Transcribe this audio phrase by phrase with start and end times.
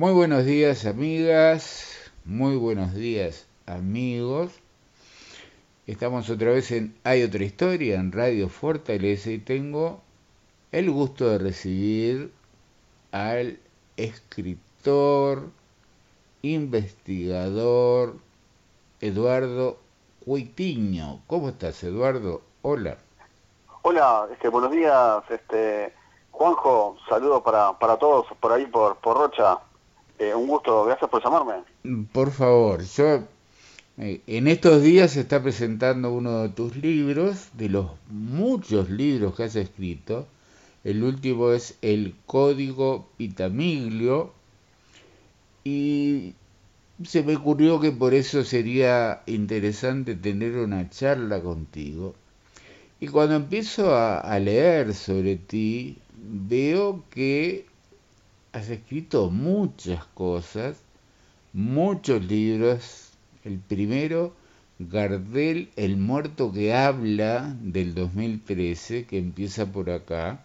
[0.00, 4.58] Muy buenos días amigas, muy buenos días amigos.
[5.86, 10.00] Estamos otra vez en Hay otra historia en Radio Fortaleza y tengo
[10.72, 12.32] el gusto de recibir
[13.12, 13.58] al
[13.98, 15.50] escritor,
[16.40, 18.14] investigador
[19.02, 19.76] Eduardo
[20.24, 21.20] Cuitiño.
[21.26, 22.40] ¿Cómo estás, Eduardo?
[22.62, 22.96] Hola.
[23.82, 25.92] Hola, este, buenos días, este,
[26.30, 29.58] Juanjo, saludos para, para todos por ahí, por, por Rocha.
[30.20, 31.64] Eh, un gusto, gracias por llamarme.
[32.12, 33.24] Por favor, yo
[33.96, 39.34] eh, en estos días se está presentando uno de tus libros, de los muchos libros
[39.34, 40.26] que has escrito.
[40.84, 44.34] El último es El Código Pitamiglio
[45.64, 46.34] y
[47.02, 52.14] se me ocurrió que por eso sería interesante tener una charla contigo.
[53.00, 57.69] Y cuando empiezo a, a leer sobre ti, veo que
[58.52, 60.82] has escrito muchas cosas,
[61.52, 63.12] muchos libros.
[63.44, 64.34] El primero,
[64.78, 70.44] Gardel, el muerto que habla, del 2013, que empieza por acá.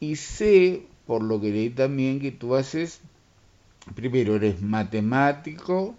[0.00, 3.00] Y sé, por lo que leí también, que tú haces,
[3.94, 5.94] primero eres matemático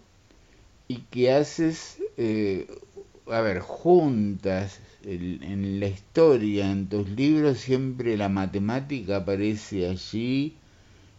[0.87, 2.67] y que haces, eh,
[3.27, 10.55] a ver, juntas en la historia, en tus libros, siempre la matemática aparece allí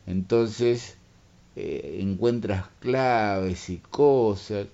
[0.06, 0.96] entonces
[1.56, 4.66] eh, encuentras claves y cosas.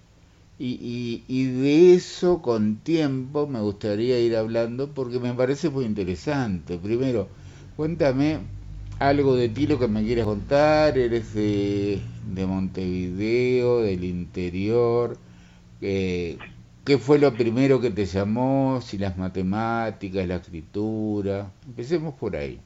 [0.58, 6.78] Y, y, de eso con tiempo me gustaría ir hablando porque me parece muy interesante.
[6.78, 7.28] Primero,
[7.76, 8.38] cuéntame
[9.00, 10.96] algo de ti, lo que me quieres contar.
[10.98, 12.00] Eres de,
[12.32, 15.16] de Montevideo, del interior.
[15.80, 16.38] Eh,
[16.84, 18.80] ¿Qué fue lo primero que te llamó?
[18.82, 21.50] Si las matemáticas, la escritura.
[21.66, 22.60] Empecemos por ahí.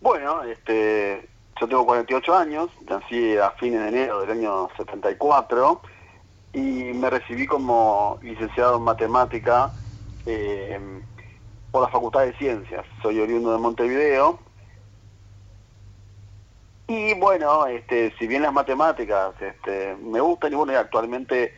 [0.00, 1.28] Bueno, este,
[1.60, 5.80] yo tengo 48 años, nací a fines de enero del año 74
[6.52, 9.70] y me recibí como licenciado en matemática
[10.26, 10.78] eh,
[11.70, 12.84] por la Facultad de Ciencias.
[13.02, 14.38] Soy oriundo de Montevideo.
[16.88, 21.54] Y bueno, este, si bien las matemáticas este, me gustan y bueno, actualmente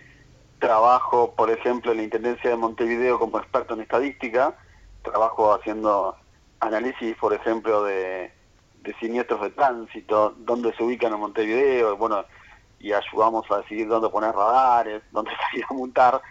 [0.60, 4.54] trabajo, por ejemplo, en la Intendencia de Montevideo como experto en estadística,
[5.02, 6.16] trabajo haciendo
[6.60, 8.32] análisis, por ejemplo, de
[8.84, 12.24] de siniestros de tránsito, dónde se ubican en Montevideo, bueno,
[12.78, 16.22] y ayudamos a decidir dónde poner radares, dónde salir a montar.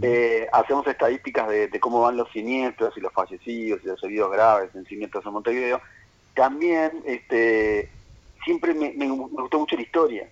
[0.00, 4.72] Eh, hacemos estadísticas de, cómo van los siniestros y los fallecidos y los heridos graves
[4.76, 5.80] en siniestros en Montevideo.
[6.34, 7.90] También este,
[8.44, 10.28] siempre me, gustó mucho la historia.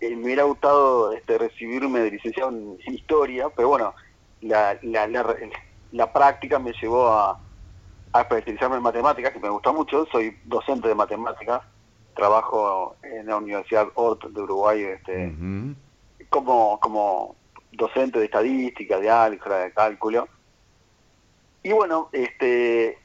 [0.00, 3.94] Eh, me hubiera gustado este, recibirme de licenciado en, historia, pero bueno,
[4.40, 5.06] la, la,
[5.92, 7.38] la práctica me llevó a,
[8.12, 11.62] a especializarme en matemáticas, que me gusta mucho, soy docente de matemáticas,
[12.14, 15.32] trabajo en la Universidad ORT de Uruguay este,
[16.28, 17.36] como, como
[17.72, 20.28] docente de estadística, de álgebra, de cálculo.
[21.62, 22.98] Y bueno, este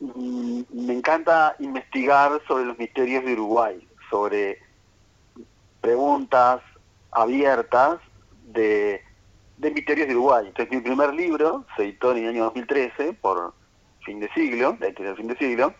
[0.00, 4.58] mm, me encanta investigar sobre los misterios de Uruguay, sobre
[5.80, 6.60] preguntas
[7.12, 8.00] abiertas
[8.46, 9.02] de,
[9.58, 10.46] de misterios de Uruguay.
[10.48, 13.54] Entonces mi primer libro se editó en el año 2013 por
[14.04, 15.74] fin de siglo, la historia del fin de siglo,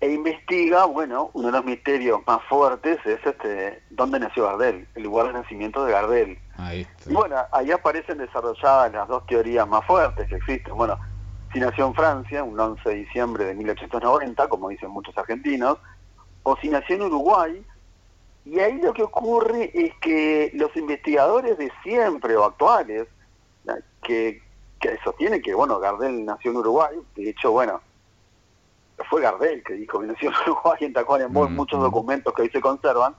[0.00, 5.02] e investiga, bueno, uno de los misterios más fuertes es este, dónde nació Gardel, el
[5.02, 6.38] lugar de nacimiento de Gardel.
[7.06, 10.76] Y bueno, ahí aparecen desarrolladas las dos teorías más fuertes que existen.
[10.76, 10.98] Bueno,
[11.52, 15.78] si nació en Francia, un 11 de diciembre de 1890, como dicen muchos argentinos,
[16.44, 17.66] o si nació en Uruguay,
[18.44, 23.08] y ahí lo que ocurre es que los investigadores de siempre o actuales,
[24.02, 24.42] que
[24.80, 27.80] que sostiene que, bueno, Gardel nació en Uruguay, de hecho, bueno,
[29.10, 32.50] fue Gardel que dijo que nació en Uruguay en Tacuarembó, en muchos documentos que hoy
[32.50, 33.14] se conservan,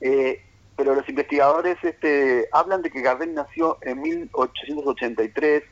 [0.00, 0.42] eh,
[0.76, 5.64] pero los investigadores este, hablan de que Gardel nació en 1883,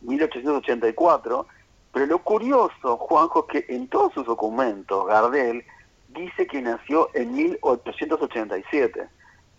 [0.00, 1.46] 1884,
[1.92, 5.64] pero lo curioso, Juanjo, es que en todos sus documentos Gardel
[6.08, 9.08] dice que nació en 1887.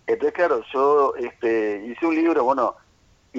[0.07, 2.75] Entonces, claro, yo este, hice un libro, bueno,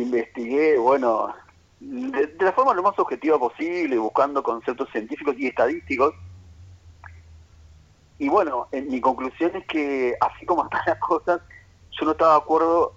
[0.03, 1.35] investigué, bueno,
[1.81, 6.15] de, la forma lo más objetiva posible, buscando conceptos científicos y estadísticos.
[8.19, 11.41] Y bueno, en mi conclusión es que, así como están las cosas,
[11.91, 12.95] yo no estaba de acuerdo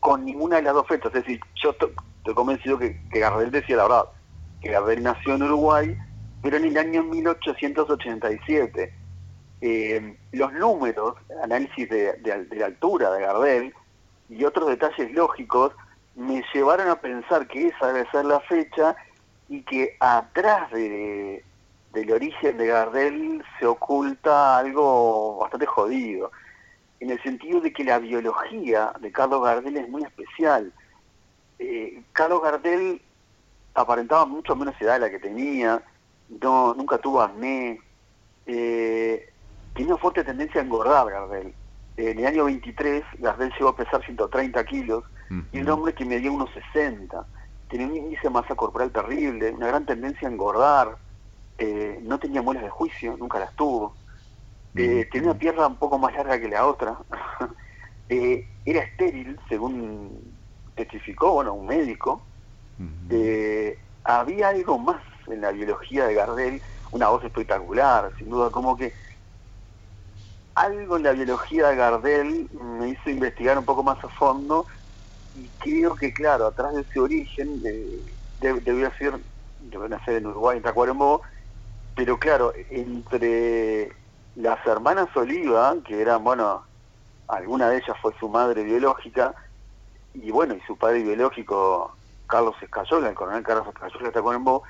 [0.00, 1.14] con ninguna de las dos fechas.
[1.14, 4.04] Es decir, yo estoy convencido que, que Gardel decía la verdad,
[4.60, 5.98] que Gardel nació en Uruguay,
[6.42, 8.94] pero en el año 1887.
[9.60, 13.74] Eh, los números, análisis de, de la altura de Gardel
[14.28, 15.72] y otros detalles lógicos
[16.18, 18.96] me llevaron a pensar que esa debe ser la fecha
[19.48, 21.44] y que atrás de,
[21.92, 26.32] del origen de Gardel se oculta algo bastante jodido,
[26.98, 30.72] en el sentido de que la biología de Carlos Gardel es muy especial.
[31.60, 33.00] Eh, Carlos Gardel
[33.74, 35.80] aparentaba mucho menos edad de la que tenía,
[36.42, 37.80] no, nunca tuvo acné,
[38.46, 39.32] eh,
[39.72, 41.54] tenía una fuerte tendencia a engordar Gardel.
[41.96, 45.04] En el año 23 Gardel llegó a pesar 130 kilos
[45.52, 47.26] y un hombre que medía unos 60.
[47.68, 50.96] Tenía un índice de masa corporal terrible, una gran tendencia a engordar,
[51.58, 53.94] eh, no tenía muelas de juicio, nunca las tuvo.
[54.74, 56.96] Eh, tenía una pierna un poco más larga que la otra.
[58.08, 60.34] eh, era estéril, según
[60.76, 62.22] testificó, bueno, un médico.
[64.04, 68.94] había algo más en la biología de Gardel, una voz espectacular, sin duda, como que
[70.54, 72.48] algo en la biología de Gardel
[72.78, 74.66] me hizo investigar un poco más a fondo
[75.36, 78.00] y creo que, claro, atrás de ese origen, de,
[78.40, 79.18] de, debía ser,
[79.88, 81.22] nacer en Uruguay, en Tacuarembó,
[81.94, 83.92] pero claro, entre
[84.36, 86.64] las hermanas Oliva, que eran, bueno,
[87.28, 89.34] alguna de ellas fue su madre biológica,
[90.14, 91.96] y bueno, y su padre biológico,
[92.26, 94.62] Carlos Escayola, el coronel Carlos Escayola de Tacuarembó,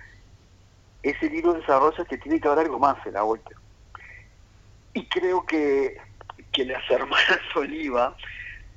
[1.03, 3.51] ese libro desarrolla que tiene que haber algo más en la vuelta.
[4.95, 5.97] Y creo que,
[6.53, 8.17] que las hermanas Oliva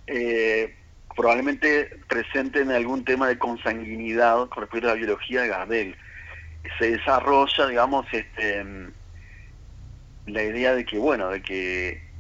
[0.07, 0.75] eh,
[1.15, 5.95] probablemente presenten algún tema de consanguinidad con respecto a la biología de Gardel.
[6.79, 8.65] Se desarrolla, digamos, este,
[10.27, 12.11] la idea de que, bueno, de que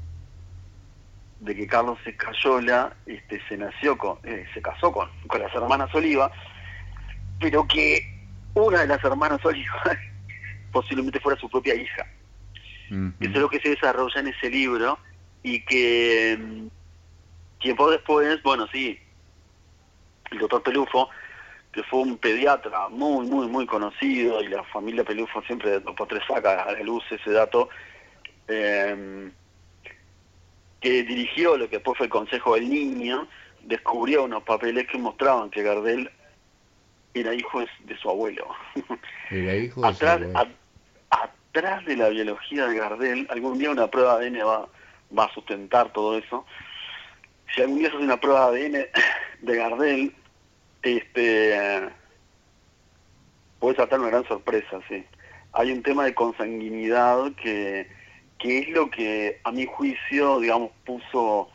[1.41, 5.93] de que Carlos Escayola este, se nació con, eh, se casó con, con las hermanas
[5.95, 6.31] Oliva,
[7.39, 8.07] pero que
[8.53, 9.81] una de las hermanas Oliva
[10.71, 12.07] posiblemente fuera su propia hija.
[13.21, 14.99] Eso es lo que se desarrolla en ese libro
[15.43, 16.67] y que mm,
[17.61, 18.99] tiempo después, bueno, sí,
[20.31, 21.09] el doctor Pelufo,
[21.71, 26.23] que fue un pediatra muy, muy, muy conocido y la familia Pelufo siempre por tres
[26.27, 27.69] saca a la luz ese dato,
[28.47, 29.31] eh,
[30.81, 33.27] que dirigió lo que después fue el Consejo del Niño,
[33.61, 36.09] descubrió unos papeles que mostraban que Gardel
[37.13, 38.47] era hijo de su abuelo.
[39.29, 40.39] Era hijo de atrás, su abuelo.
[41.11, 41.19] a-
[41.51, 44.67] atrás de la biología de Gardel, algún día una prueba de ADN va,
[45.17, 46.45] va a sustentar todo eso.
[47.53, 48.87] Si algún día se hace una prueba de ADN
[49.41, 50.15] de Gardel,
[50.83, 51.89] este
[53.59, 55.05] puede saltar una gran sorpresa, sí.
[55.53, 57.87] Hay un tema de consanguinidad que,
[58.39, 61.49] que es lo que a mi juicio, digamos, puso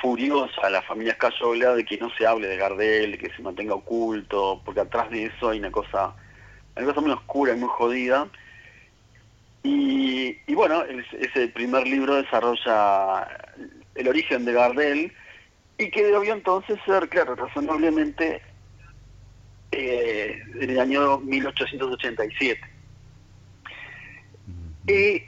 [0.00, 3.42] furiosa a la familia Escayola de que no se hable de Gardel, de que se
[3.42, 6.14] mantenga oculto, porque atrás de eso hay una cosa,
[6.76, 8.28] una cosa muy oscura y muy jodida.
[9.64, 13.26] Y, bueno, es- ese primer libro desarrolla
[13.98, 15.12] el origen de Gardel
[15.76, 18.40] y que debió entonces ser, claro, razonablemente
[19.72, 22.60] eh, en el año 1887.
[24.88, 25.22] Y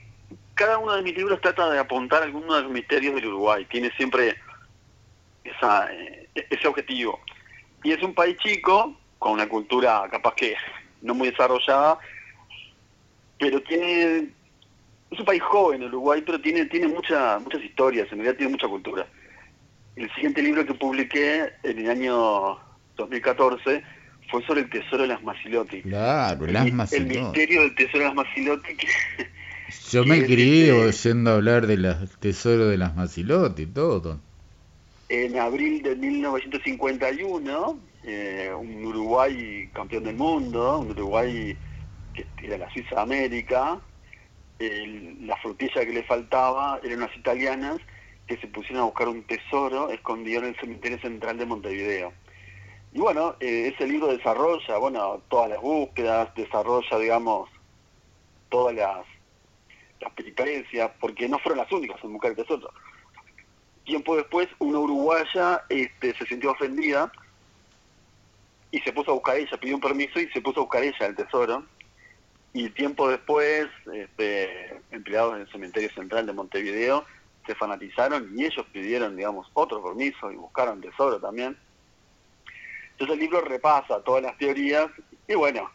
[0.55, 3.67] cada uno de mis libros trata de apuntar algunos de los misterios del Uruguay.
[3.67, 4.37] Tiene siempre
[5.45, 7.21] esa, eh, ese objetivo.
[7.83, 10.55] Y es un país chico, con una cultura capaz que
[11.03, 11.99] no muy desarrollada,
[13.39, 14.31] pero tiene...
[15.11, 18.69] Es un país joven, Uruguay, pero tiene, tiene mucha, muchas historias, en realidad tiene mucha
[18.69, 19.07] cultura.
[19.97, 22.59] El siguiente libro que publiqué en el año
[22.97, 23.83] 2014
[24.31, 25.83] fue sobre el tesoro de las Macilotti.
[25.83, 27.19] Claro, El, las mi- el Macilotti.
[27.19, 28.87] misterio del tesoro de las Macilotti que
[29.91, 31.87] Yo me crié este- oyendo hablar del
[32.21, 34.21] tesoro de las Macilotti todo.
[35.09, 41.57] en abril de 1951, eh, un Uruguay campeón del mundo, un Uruguay
[42.15, 43.81] que era la Suiza de América,
[44.61, 47.79] el- la frutilla que le faltaba eran unas italianas
[48.27, 52.13] que se pusieron a buscar un tesoro escondido en el cementerio central de Montevideo.
[52.93, 57.49] Y bueno, eh, ese libro desarrolla, bueno, todas las búsquedas, desarrolla, digamos,
[58.49, 59.07] todas las,
[60.01, 60.13] las
[61.01, 62.71] porque no fueron las únicas en buscar el tesoro
[63.91, 67.11] tiempo después una uruguaya este, se sintió ofendida
[68.71, 71.07] y se puso a buscar ella, pidió un permiso y se puso a buscar ella
[71.07, 71.65] el tesoro.
[72.53, 77.05] Y tiempo después, este, empleados del cementerio central de Montevideo
[77.47, 81.57] se fanatizaron y ellos pidieron, digamos, otro permiso y buscaron tesoro también.
[82.93, 84.91] Entonces el libro repasa todas las teorías
[85.27, 85.71] y bueno,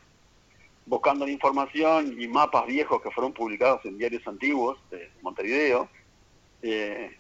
[0.86, 5.90] buscando la información y mapas viejos que fueron publicados en diarios antiguos de Montevideo,
[6.62, 7.18] eh,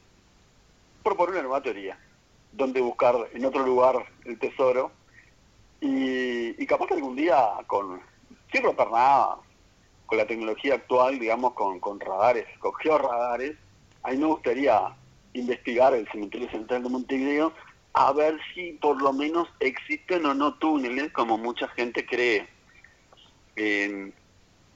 [1.03, 1.97] propone una nueva teoría,
[2.51, 4.91] donde buscar en otro lugar el tesoro
[5.81, 8.01] y, capaz que algún día con,
[8.51, 8.87] sin romper
[10.05, 13.57] con la tecnología actual, digamos, con, con radares, con georradares,
[14.03, 14.95] a mí me gustaría
[15.33, 17.53] investigar el cementerio central de Montevideo
[17.93, 22.47] a ver si por lo menos existen o no túneles, como mucha gente cree.
[23.55, 24.11] Eh,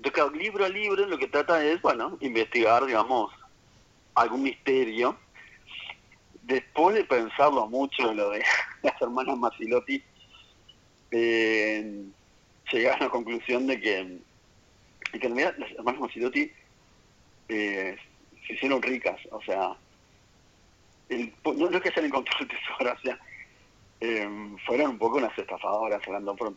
[0.02, 3.30] Entonces, libro a libro lo que trata es, bueno, investigar, digamos,
[4.16, 5.18] algún misterio.
[6.44, 8.42] Después de pensarlo mucho lo de
[8.84, 10.02] las hermanas Masilotti,
[11.12, 12.06] eh,
[12.72, 14.18] llegaron a la conclusión de que,
[15.18, 16.52] que en realidad las hermanas Masilotti
[17.48, 17.96] eh,
[18.46, 19.76] se hicieron ricas, o sea,
[21.10, 23.20] no, es que se han encontrado el tesoro, o sea,
[24.02, 24.30] eh,
[24.66, 26.56] fueron un poco unas estafadoras hablando por un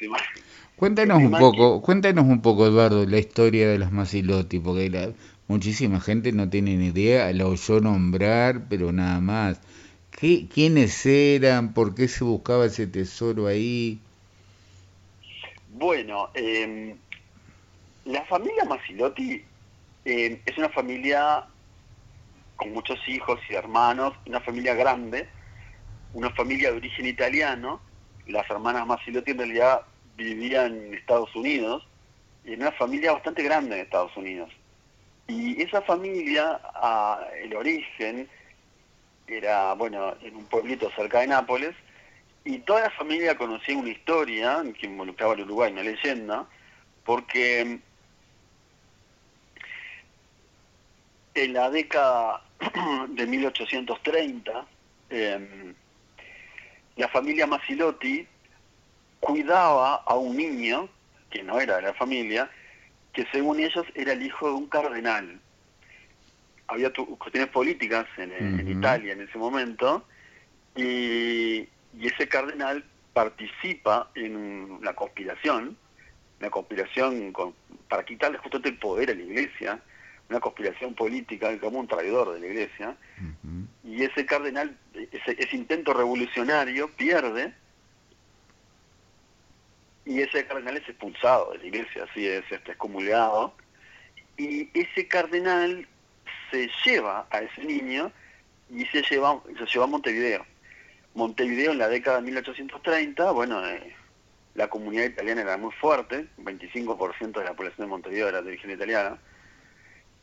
[0.77, 5.13] Cuéntanos un poco, cuéntanos un poco, Eduardo, la historia de las Masilotti, porque la,
[5.49, 9.61] muchísima gente no tiene ni idea, la oyó nombrar, pero nada más.
[10.11, 11.75] ¿Qué, ¿Quiénes eran?
[11.75, 13.99] ¿Por qué se buscaba ese tesoro ahí?
[15.71, 16.95] Bueno, eh,
[18.05, 19.45] la familia Masilotti
[20.05, 21.45] eh, es una familia
[22.57, 25.29] con muchos hijos y hermanos, una familia grande,
[26.15, 27.81] una familia de origen italiano.
[28.27, 29.83] Las hermanas Masilotti en realidad
[30.17, 31.87] vivían en Estados Unidos,
[32.45, 34.51] y una familia bastante grande en Estados Unidos.
[35.29, 36.61] Y esa familia,
[37.43, 38.29] el origen,
[39.27, 41.75] era, bueno, en un pueblito cerca de Nápoles,
[42.45, 46.47] y toda la familia conocía una historia que involucraba al Uruguay, una leyenda,
[47.05, 47.81] porque
[51.35, 52.43] en la década
[53.09, 54.67] de 1830,
[55.11, 55.75] em,
[56.97, 58.27] la familia Masilotti
[59.21, 60.89] cuidaba a un niño,
[61.31, 62.51] que no era de la familia,
[63.13, 65.41] que según ellos era el hijo de un cardenal.
[66.67, 70.05] Había cuestiones políticas en, Italia en ese momento,
[70.77, 71.69] y,
[72.01, 75.77] ese cardenal participa en la conspiración,
[76.41, 77.33] la conspiración
[77.89, 79.81] para quitarle justamente el poder a la iglesia,
[80.33, 82.97] una conspiración política como un traidor de la iglesia,
[83.85, 87.53] y ese cardenal, ese, intento revolucionario pierde,
[90.07, 93.55] y ese cardenal es expulsado de la iglesia, así es, este, excomulgado,
[94.39, 95.87] y ese cardenal
[96.51, 98.11] se lleva a ese niño
[98.71, 100.47] y se lleva, se lleva a Montevideo.
[101.15, 103.95] Montevideo en la década de 1830, bueno, eh,
[104.55, 108.71] la comunidad italiana era muy fuerte, 25% de la población de Montevideo era de origen
[108.71, 109.19] italiana,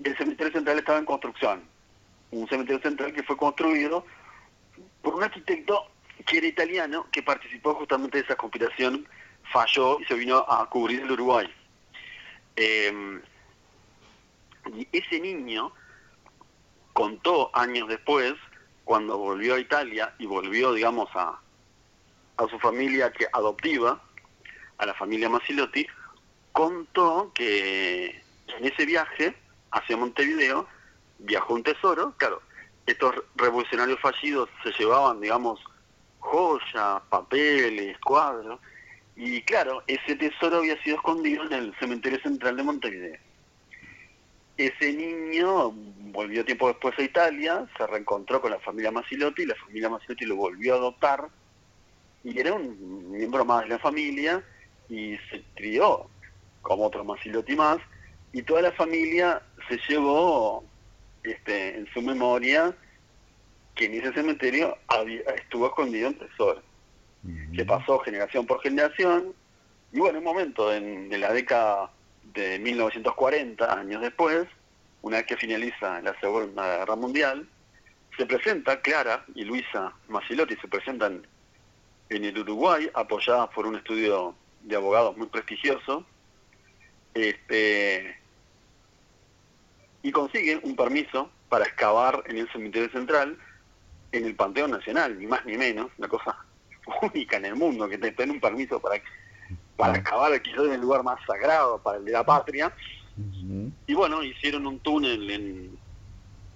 [0.04, 1.64] el cementerio central estaba en construcción.
[2.32, 4.06] Un cementerio central que fue construido
[5.02, 5.92] por un arquitecto
[6.26, 9.08] que era italiano, que participó justamente de esa conspiración,
[9.52, 11.48] falló y se vino a cubrir el Uruguay.
[12.56, 13.22] Em,
[14.76, 15.72] y ese niño
[16.94, 18.34] contó años después,
[18.84, 21.40] cuando volvió a Italia y volvió, digamos, a,
[22.38, 24.02] a su familia que adoptiva,
[24.78, 25.86] a la familia Masilotti,
[26.52, 28.22] contó que
[28.58, 29.36] en ese viaje
[29.72, 30.68] hacia Montevideo,
[31.20, 32.42] viajó un tesoro, claro,
[32.86, 35.60] estos revolucionarios fallidos se llevaban, digamos,
[36.20, 38.60] joyas, papeles, cuadros,
[39.16, 43.18] y claro, ese tesoro había sido escondido en el cementerio central de Montevideo.
[44.58, 49.90] Ese niño volvió tiempo después a Italia, se reencontró con la familia Masilotti, la familia
[49.90, 51.28] Masilotti lo volvió a adoptar,
[52.24, 54.44] y era un miembro más de la familia,
[54.90, 56.10] y se crió
[56.62, 57.78] como otro Masilotti más,
[58.34, 60.64] y toda la familia se llevó
[61.24, 62.76] este, en su memoria
[63.76, 64.78] que en ese cementerio
[65.38, 66.62] estuvo escondido un tesoro,
[67.56, 69.34] que pasó generación por generación,
[69.94, 71.90] y bueno, un momento, en, la década
[72.34, 74.48] de 1940, años después,
[75.02, 77.48] una vez que finaliza la Segunda Guerra Mundial,
[78.18, 81.26] se presenta Clara y Luisa Masilotti, se presentan
[82.10, 86.06] en el Uruguay, apoyadas por un estudio de abogados muy prestigioso,
[87.14, 88.19] este,
[90.02, 93.38] y consiguen un permiso para excavar en el cementerio central,
[94.12, 96.38] en el Panteón Nacional, ni más ni menos, una cosa
[97.02, 99.02] única en el mundo, que te den un permiso para,
[99.76, 102.74] para excavar quizás en el lugar más sagrado para el de la patria.
[103.86, 105.78] Y bueno, hicieron un túnel, en,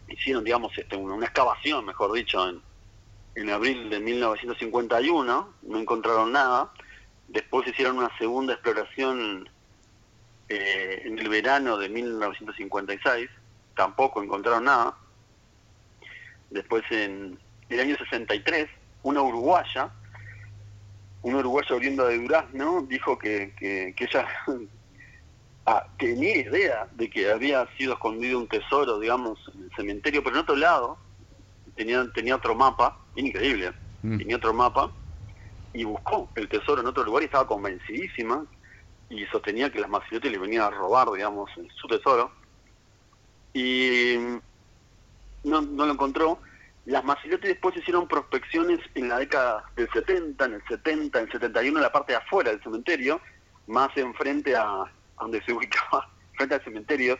[0.08, 2.62] hicieron, digamos, este, una, excavación, mejor dicho, en,
[3.36, 6.72] en abril de 1951, no encontraron nada.
[7.28, 9.50] Después hicieron una segunda exploración
[10.55, 13.29] eh, en el verano de 1956
[13.75, 14.95] tampoco encontraron nada.
[16.50, 18.69] Después en el año 63,
[19.03, 19.91] una uruguaya,
[21.24, 24.27] una uruguaya oriunda de Durazno, dijo que, que, ella
[25.65, 30.36] ah, tenía idea de que había sido escondido un tesoro, digamos, en el cementerio, pero
[30.36, 30.98] en otro lado,
[31.75, 33.72] tenía, tenía otro mapa, increíble,
[34.03, 34.17] mm.
[34.19, 34.91] tenía otro mapa,
[35.74, 38.45] y buscó el tesoro en otro lugar y estaba convencidísima
[39.13, 42.32] y sostenía que las Masilotti le venían a robar, digamos, su tesoro.
[43.53, 44.15] Y
[45.43, 46.39] no, no lo encontró.
[46.86, 51.32] Las Masilotti después hicieron prospecciones en la década del 70, en el 70, en el
[51.32, 53.22] 71, en la parte de afuera del cementerio,
[53.67, 54.89] más enfrente a, a
[55.22, 57.17] donde se ubicaba frente al cementerio,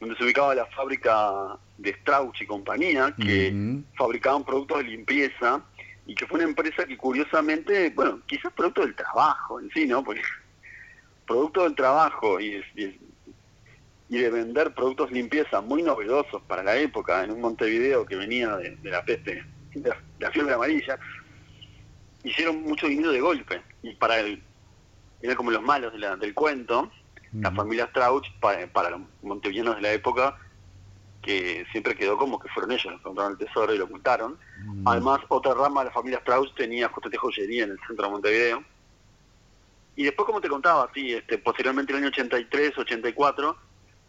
[0.00, 5.62] donde se ubicaba la fábrica de Strauch y compañía, que fabricaban productos de limpieza,
[6.06, 10.02] y que fue una empresa que curiosamente, bueno, quizás producto del trabajo en sí, ¿no?
[10.02, 10.22] Porque
[11.26, 12.98] producto del trabajo y, y,
[14.08, 18.56] de vender productos de limpieza muy novedosos para la época, en un Montevideo que venía
[18.56, 20.98] de, la peste, de la, fiebre amarilla,
[22.22, 23.62] hicieron mucho dinero de golpe.
[23.82, 24.42] Y para el,
[25.22, 26.90] era como los malos del cuento,
[27.32, 30.36] la familia Strauch, para, los montevideanos de la época,
[31.22, 34.38] que siempre quedó como que fueron ellos los que compraron el tesoro y lo ocultaron.
[34.84, 38.64] Además, otra rama de la familia Strauch tenía justamente joyería en el centro de Montevideo.
[39.94, 43.56] Y después, como te contaba, sí, este, posteriormente en el año 83, 84,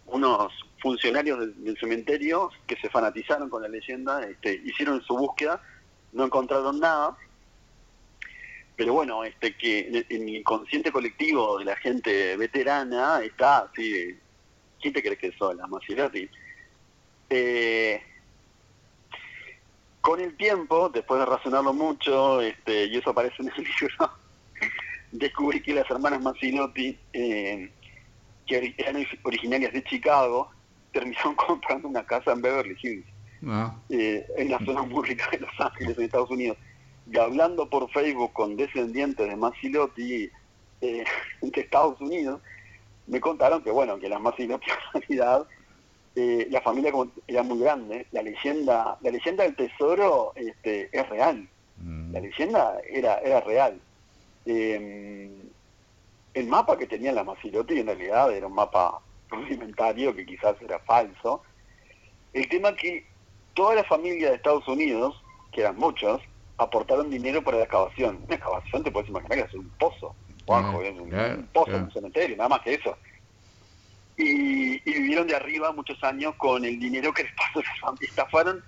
[0.08, 5.62] unos funcionarios del, cementerio que se fanatizaron con la leyenda, este, hicieron su búsqueda,
[6.12, 7.18] no encontraron nada,
[8.76, 14.18] pero bueno, este que en el inconsciente colectivo de la gente veterana está así,
[14.82, 16.30] ¿quién te crees que son las Maserati?
[17.30, 18.02] Eh,
[20.02, 24.12] con el tiempo, después de razonarlo mucho, este, y eso aparece en el libro,
[25.14, 27.72] descubrí que las hermanas Massinotti, eh,
[28.46, 30.50] que eran originarias de Chicago,
[30.92, 33.06] terminaron comprando una casa en Beverly Hills,
[33.48, 33.76] ah.
[33.90, 36.58] eh, en la zona muy rica de Los Ángeles, en Estados Unidos
[37.12, 40.30] y hablando por Facebook con descendientes de Masilotti
[40.82, 41.04] eh,
[41.42, 42.42] de Estados Unidos,
[43.08, 45.48] me contaron que bueno, que las Masilotti en realidad,
[46.16, 46.92] eh, la familia
[47.28, 52.14] era muy grande, la leyenda, la leyenda del tesoro este, es real, mm.
[52.14, 53.80] la leyenda era, era real.
[54.46, 55.32] Em,
[56.34, 60.80] el mapa que tenían las Masilotti en realidad era un mapa rudimentario que quizás era
[60.80, 61.44] falso.
[62.34, 63.06] El tema que
[63.54, 65.16] toda la familia de Estados Unidos,
[65.52, 66.22] que eran muchos,
[66.58, 68.20] aportaron dinero para la excavación.
[68.26, 72.36] Una excavación te puedes imaginar que es un pozo, Juanjo, es un, pozo, un cementerio,
[72.36, 72.98] nada más que eso.
[74.18, 77.62] Y, vivieron de arriba muchos años con el dinero que les pasó
[78.02, 78.64] estafaron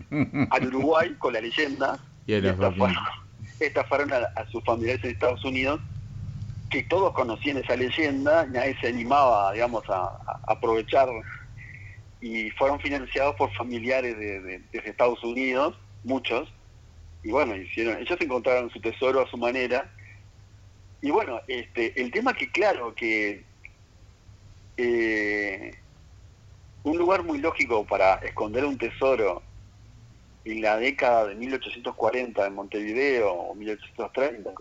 [0.50, 2.96] al Uruguay con la leyenda y, estafaron,
[4.36, 5.80] a, sus familiares en Estados Unidos
[6.70, 11.08] que todos conocían esa leyenda nadie se animaba digamos a, aprovechar
[12.22, 16.50] y fueron financiados por familiares de, de, Estados Unidos muchos
[17.26, 19.92] y bueno, hicieron, ellos encontraron su tesoro a su manera.
[21.02, 23.44] Y bueno, este, el tema que claro, que
[24.78, 25.72] eh,
[26.84, 29.42] un lugar muy lógico para esconder un tesoro
[30.46, 34.52] en la década de 1840 en Montevideo o 1830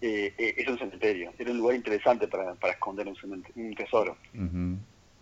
[0.00, 4.16] eh, eh, es un cementerio, era un lugar interesante para, para esconder un, un tesoro.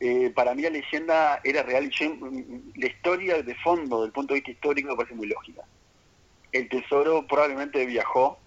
[0.01, 4.41] Eh, para mí la leyenda era real y la historia de fondo, del punto de
[4.41, 5.63] vista histórico, me parece muy lógica
[6.55, 8.39] el Tesoro probablemente viajó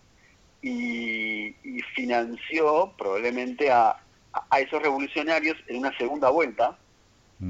[0.62, 1.54] y,
[1.94, 3.98] financió probablemente a,
[4.60, 6.78] esos revolucionarios en una segunda vuelta.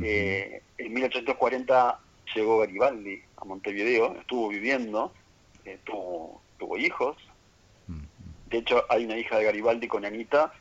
[0.02, 2.00] Eh, en 1840
[2.36, 5.14] llegó Garibaldi a Montevideo, estuvo viviendo,
[5.66, 6.42] eh, tuvo,
[6.78, 7.18] hijos.
[8.50, 10.54] De hecho, hay una hija de Garibaldi con Anita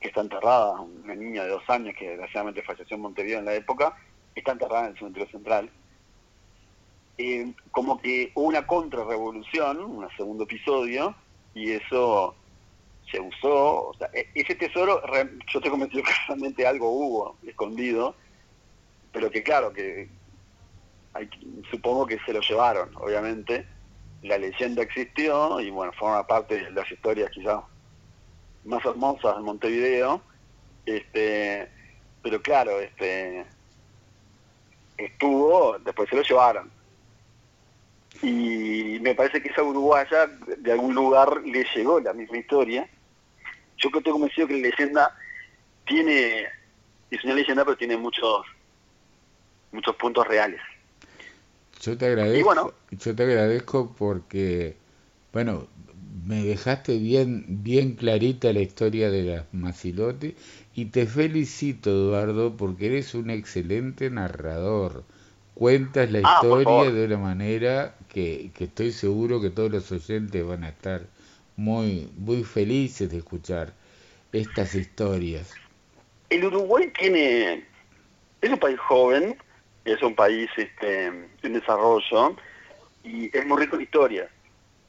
[0.00, 3.54] que está enterrada, una niña de dos años que desgraciadamente falleció en Montevideo en la
[3.54, 3.96] época,
[4.34, 5.70] está enterrada en el cementerio central.
[7.18, 11.14] Eh, como que hubo una contrarrevolución, un segundo episodio,
[11.54, 12.34] y eso
[13.10, 18.14] se usó, o sea, e-, ese tesoro, yo estoy convencido que realmente algo hubo escondido,
[19.12, 20.08] pero que claro, que
[21.14, 21.28] hay,
[21.70, 23.66] supongo que se lo llevaron, obviamente,
[24.22, 27.60] la leyenda existió y bueno, forma parte de las historias quizás
[28.64, 30.22] más hermosas de Montevideo,
[30.86, 31.68] este,
[32.22, 33.44] pero claro, este
[34.96, 36.70] estuvo, después se lo llevaron
[38.22, 42.88] y me parece que esa uruguaya de algún lugar le llegó la misma historia.
[43.78, 45.16] Yo creo que estoy convencido que la leyenda
[45.86, 46.46] tiene,
[47.10, 48.46] es una leyenda pero tiene muchos,
[49.72, 50.60] muchos puntos reales.
[51.82, 54.76] Yo te agradezco, yo te agradezco porque,
[55.32, 55.66] bueno,
[56.24, 60.36] me dejaste bien, bien clarita la historia de las Masilote
[60.76, 65.02] y te felicito, Eduardo, porque eres un excelente narrador.
[65.54, 70.62] Cuentas la ah, historia de una manera que, estoy seguro que todos los oyentes van
[70.62, 71.08] a estar
[71.56, 73.74] muy, muy felices de escuchar
[74.32, 75.58] estas historias.
[76.30, 77.66] El Uruguay tiene,
[78.40, 79.36] es un país joven,
[79.84, 82.36] es un país este, en desarrollo
[83.02, 84.28] y es muy rico en historia.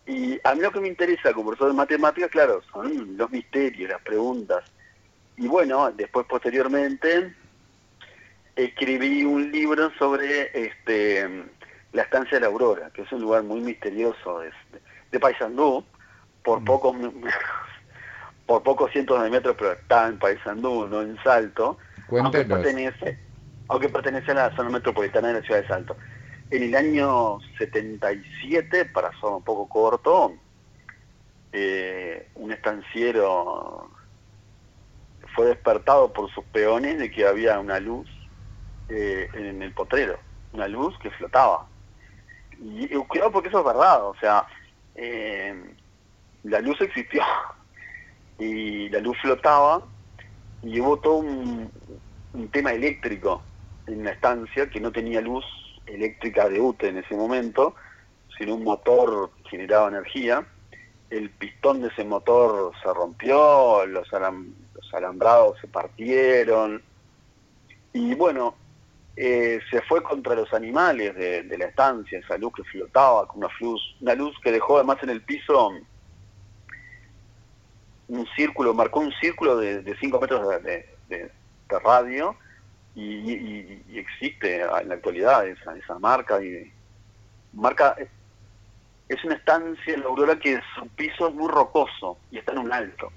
[0.06, 3.89] Y a mí lo que me interesa como profesor de matemáticas, claro, son los misterios,
[3.89, 4.63] las preguntas.
[5.38, 7.34] Y bueno, después posteriormente
[8.56, 11.45] escribí un libro sobre este,
[11.93, 14.51] la estancia de la Aurora, que es un lugar muy misterioso de,
[15.12, 15.84] de Paysandú,
[16.43, 16.65] por mm.
[16.65, 16.95] pocos
[18.45, 21.77] por pocos cientos de metros, pero está en Paysandú, no en Salto.
[22.12, 23.17] aunque pertenece,
[23.73, 25.97] aunque pertenece a la zona metropolitana de la ciudad de Salto.
[26.51, 30.36] En el año 77, para ser un poco corto,
[31.51, 33.89] eh, un estanciero
[35.33, 38.07] fue despertado por sus peones de que había una luz
[38.89, 40.19] eh, en el potrero,
[40.51, 41.65] una luz que flotaba.
[42.62, 44.45] Y, cuidado porque eso es verdad, o sea,
[44.93, 45.75] eh,
[46.43, 47.23] la luz existió
[48.38, 49.81] y la luz flotaba
[50.62, 51.71] y hubo todo un,
[52.51, 53.41] tema eléctrico
[53.87, 55.45] en la estancia que no tenía luz
[55.85, 57.75] eléctrica de UTE en ese momento,
[58.37, 60.45] sino un motor generaba energía.
[61.09, 66.81] El pistón de ese motor se rompió, los, los alambrados se partieron.
[67.93, 68.55] Y bueno,
[69.15, 73.49] eh, se fue contra los animales de, la estancia, esa luz que flotaba, con una
[73.59, 75.71] luz, una luz que dejó además en el piso
[78.07, 81.31] un círculo, marcó un círculo de 5 metros de,
[81.83, 82.35] radio
[82.95, 86.71] y, existe en la actualidad esa, esa marca y
[87.53, 87.95] marca
[89.10, 92.60] es una estancia en la Aurora que su piso es muy rocoso y está en
[92.60, 93.12] un alto.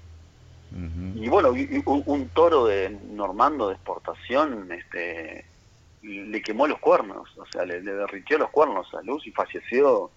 [1.15, 1.53] Y bueno,
[1.85, 5.45] un, toro de normando de exportación este,
[6.01, 10.11] le quemó los cuernos, o sea, le, derritió los cuernos a Luz y falleció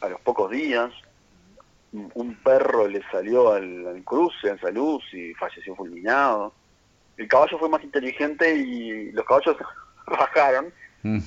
[0.00, 0.92] a los pocos días.
[1.92, 6.52] Un perro le salió al, cruce a esa luz y falleció fulminado.
[7.16, 9.56] El caballo fue más inteligente y los caballos
[10.06, 11.18] bajaron, mm.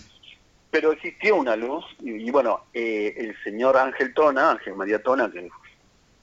[0.71, 5.49] pero existió una luz y, bueno, eh, el señor Ángel Tona, Ángel María Tona, que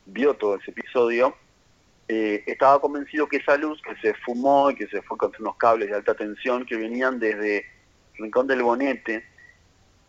[0.07, 1.37] vio todo ese episodio,
[2.09, 5.57] eh, estaba convencido que esa luz que se fumó y que se fue contra unos
[5.57, 7.67] cables de alta tensión que venían desde
[8.15, 9.25] Rincón del Bonete,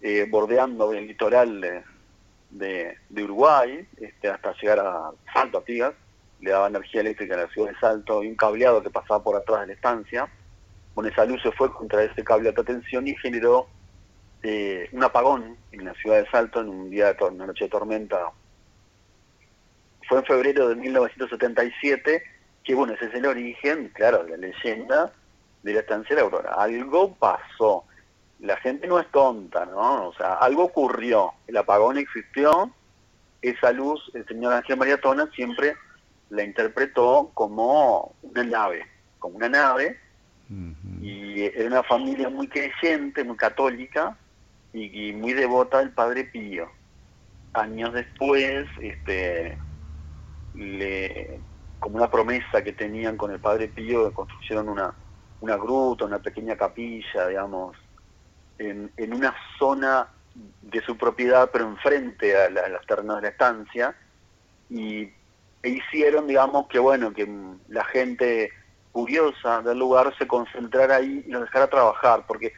[0.01, 1.83] eh, bordeando el litoral
[2.51, 5.95] de, Uruguay, este, hasta llegar a Salto, Artigas,
[6.41, 9.36] le daba energía eléctrica a la ciudad de Salto y un cableado que pasaba por
[9.36, 10.30] atrás de la estancia.
[10.95, 13.67] Bueno, esa luz se fue contra ese cable de alta tensión y generó
[14.43, 17.69] eh, un apagón en la ciudad de Salto en un día de una noche de
[17.69, 18.32] tormenta
[20.08, 22.23] fue en febrero de 1977,
[22.63, 25.12] que bueno, ese es el origen, claro, la leyenda
[25.63, 26.54] de la estancia de Aurora.
[26.54, 27.84] Algo pasó,
[28.39, 30.08] la gente no es tonta, ¿no?
[30.08, 32.71] O sea, algo ocurrió, el apagón existió,
[33.41, 35.76] esa luz, el señor Ángel María Tona siempre
[36.29, 38.85] la interpretó como una nave,
[39.19, 39.99] como una nave,
[41.01, 44.17] y era una familia muy creyente, muy católica,
[44.73, 46.69] y, y muy devota del Padre Pío.
[47.53, 49.57] Años después, este,
[50.55, 51.39] le,
[51.79, 54.93] como una promesa que tenían con el Padre Pío, construyeron una,
[55.41, 57.75] una gruta, una pequeña capilla, digamos,
[58.57, 60.07] en, en una zona
[60.61, 63.95] de su propiedad, pero enfrente a, a los terrenos de la estancia,
[64.69, 65.09] y
[65.63, 67.27] e hicieron, digamos, que bueno, que
[67.67, 68.51] la gente
[68.91, 72.53] curiosa del lugar se concentrara ahí y los dejara trabajar, porque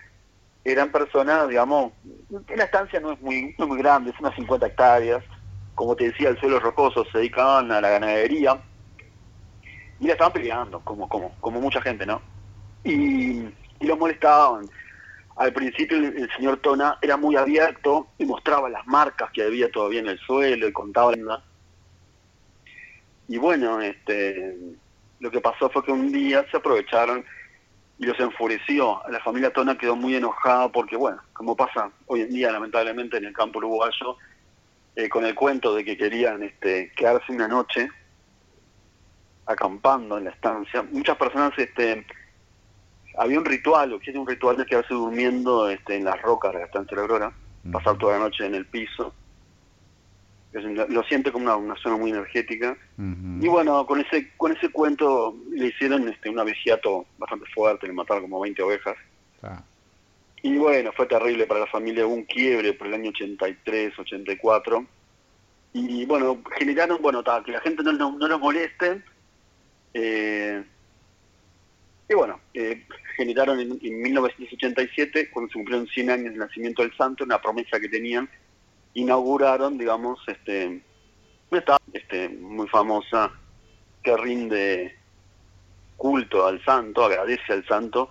[0.64, 1.94] eran personas, digamos,
[2.30, 5.24] la estancia no es muy, no muy grande, es unas 50 hectáreas,
[5.76, 8.62] como te decía, el suelo rocoso, se dedicaban a la ganadería
[10.00, 12.22] y la estaban peleando, como, como, como mucha gente, ¿no?
[12.84, 13.44] Y,
[13.80, 14.70] y lo molestaban.
[15.38, 20.02] Al principio el, señor Tona era muy abierto y mostraba las marcas que había todavía
[20.02, 21.18] en el suelo y contaba la
[23.30, 24.58] Y bueno, este,
[25.20, 27.24] lo que pasó fue que un día se aprovecharon
[28.00, 29.02] y los enfureció.
[29.08, 33.26] La familia Tona quedó muy enojada porque, bueno, como pasa hoy en día lamentablemente en
[33.26, 34.18] el campo uruguayo,
[34.96, 37.88] eh, con el cuento de que querían este, quedarse una noche
[39.46, 40.82] acampando en la estancia.
[40.92, 42.08] Muchas personas, este,
[43.16, 46.60] había un ritual, o quiere un ritual de quedarse durmiendo este, en las rocas de
[46.60, 47.34] la estancia de la Aurora,
[47.72, 49.14] pasar toda la noche en el piso.
[50.52, 52.76] Lo siente como una, zona muy energética.
[52.98, 57.94] Y bueno, con ese con ese cuento le hicieron este, un avigiato bastante fuerte, le
[57.94, 58.96] mataron como 20 ovejas.
[59.44, 59.64] Ah.
[60.42, 64.86] Y bueno, fue terrible para la familia, hubo un quiebre por el año 83, 84.
[65.74, 69.04] Y bueno, generaron, bueno, que la gente no, no, no nos moleste.
[69.94, 70.64] Eh,
[72.10, 72.86] y bueno, eh,
[73.16, 77.88] generaron en, 1987, cuando se cumplieron 100 años del nacimiento del santo, una promesa que
[77.88, 78.28] tenían,
[78.94, 80.82] inauguraron, digamos, este,
[81.52, 83.32] etapa este, muy famosa
[84.04, 84.96] que rinde
[85.98, 88.10] culto al santo, agradece al santo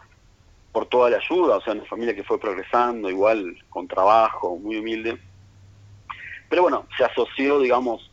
[0.73, 4.77] por toda la ayuda, o sea, una familia que fue progresando, igual con trabajo, muy
[4.77, 5.19] humilde.
[6.49, 8.11] Pero bueno, se asoció, digamos,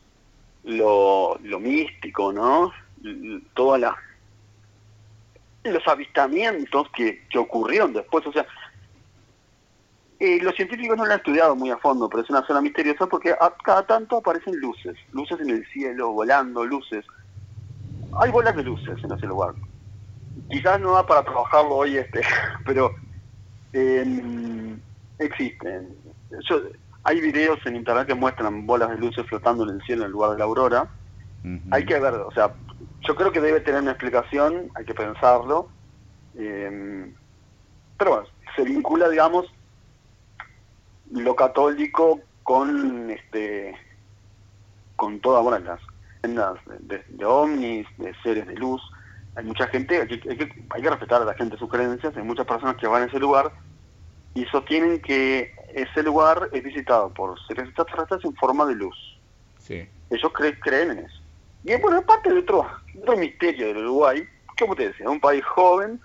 [0.63, 2.71] lo, lo místico, ¿no?
[3.53, 3.95] Todas las
[5.63, 8.45] los avistamientos que, que ocurrieron después, o sea,
[10.25, 13.07] eh, los científicos no lo han estudiado muy a fondo, pero es una zona misteriosa
[13.07, 17.05] porque a, cada tanto aparecen luces, luces en el cielo, volando, luces.
[18.19, 19.53] Hay bolas de luces en ese lugar
[20.49, 22.21] quizás no da para trabajarlo hoy, este,
[22.65, 22.91] pero
[23.73, 24.79] em,
[25.19, 25.95] existen.
[27.03, 30.11] hay videos en internet que muestran bolas de luces flotando en el cielo en el
[30.11, 30.87] lugar de la aurora.
[31.69, 32.51] Hay que ver, o sea,
[33.01, 35.69] yo creo que debe tener una explicación, hay que pensarlo.
[36.35, 37.13] Em,
[37.99, 39.45] pero bueno, se vincula, digamos,
[41.11, 43.75] lo católico con este
[44.95, 45.59] con todas bueno,
[46.23, 48.81] las de, de, ovnis, de seres de luz.
[49.35, 52.45] Hay mucha gente, hay que, hay que, respetar a la gente sus creencias, hay muchas
[52.45, 53.51] personas que van a ese lugar
[54.33, 59.19] y sostienen que ese lugar es visitado por seres extraterrestres en forma de luz.
[59.59, 59.87] Sí.
[60.09, 61.21] Ellos creen en eso.
[61.63, 62.65] Y es bueno, parte de otro,
[63.01, 64.23] otro misterio del Uruguay,
[64.57, 65.99] como te decía, un país joven,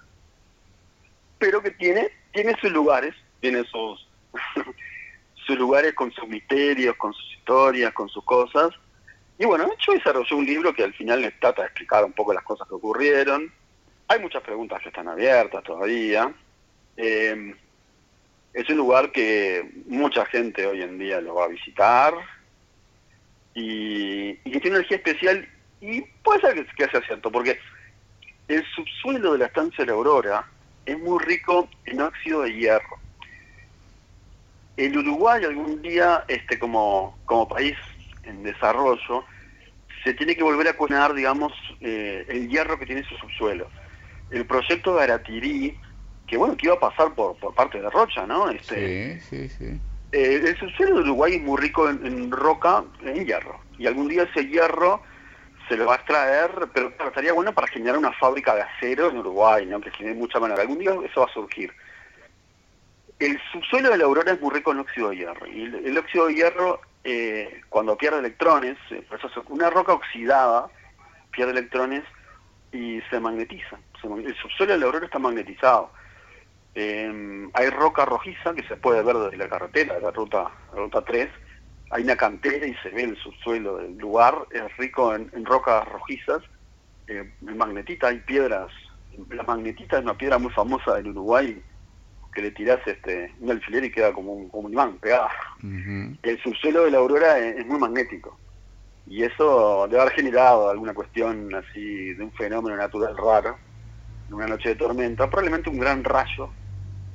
[1.39, 4.09] pero que tiene, tiene sus lugares, tiene sus,
[5.51, 8.71] sus lugares con sus misterios, con sus historias, con sus cosas.
[9.37, 12.33] Y bueno, yo desarrollé un libro que al final les trata de explicar un poco
[12.33, 13.53] las cosas que ocurrieron.
[14.07, 16.33] Hay muchas preguntas que están abiertas todavía.
[16.97, 17.55] Eh,
[18.53, 22.15] es un lugar que mucha gente hoy en día lo va a visitar
[23.55, 25.49] y, que tiene energía especial
[25.81, 27.59] y puede ser que, que sea cierto, porque
[28.47, 30.49] el subsuelo de la estancia de la Aurora
[30.87, 33.01] es muy rico en óxido de hierro
[34.77, 37.77] el Uruguay algún día, este, como, como país
[38.25, 39.25] en desarrollo,
[40.05, 43.69] se tiene que volver a cuestionar, digamos, eh, el hierro que tiene su subsuelo.
[44.31, 45.79] El proyecto de Aratirí,
[46.27, 48.49] que bueno, que iba a pasar por, por parte de Rocha, ¿no?
[48.49, 49.81] Este, sí, sí, sí.
[50.13, 53.61] Eh, el subsuelo de Uruguay es muy rico en, roca, en hierro.
[53.79, 55.03] Y algún día ese hierro
[55.69, 59.19] se lo va a extraer, pero estaría bueno para generar una fábrica de acero en
[59.19, 59.81] Uruguay, ¿no?
[59.81, 60.63] Que tiene mucha manera.
[60.63, 61.73] Algún día eso va a surgir.
[63.21, 65.47] El subsuelo de la aurora es muy rico en óxido de hierro.
[65.47, 69.07] Y el, óxido de hierro, eh, cuando pierde electrones, eh,
[69.49, 70.69] una roca oxidada
[71.31, 72.03] pierde electrones
[72.73, 73.79] y se magnetiza.
[74.03, 75.91] el subsuelo de la aurora está magnetizado.
[76.75, 81.29] Em, hay roca rojiza que se puede ver desde la carretera, la ruta, ruta 3.
[81.91, 84.47] Hay una cantera y se ve el subsuelo del lugar.
[84.51, 86.43] Es rico en, rocas rojizas.
[87.07, 88.73] Eh, magnetita, hay piedras.
[89.29, 91.63] La magnetita es una piedra muy famosa del Uruguay
[92.33, 95.29] que le tirás este, un alfiler y queda como un, como un imán pegado.
[95.63, 98.39] El subsuelo de la aurora es, muy magnético.
[99.07, 103.57] Y eso debe haber generado alguna cuestión así de un fenómeno natural raro,
[104.29, 106.51] en una noche de tormenta, probablemente un gran rayo,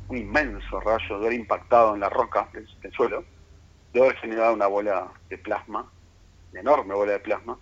[0.10, 3.24] un inmenso rayo, de haber impactado en la roca del, suelo,
[3.94, 5.90] de haber generado una bola de plasma,
[6.52, 7.58] una enorme bola de plasma.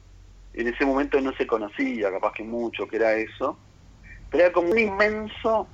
[0.54, 3.58] En ese momento no se conocía, capaz que mucho, que era eso,
[4.32, 5.68] pero era como un inmenso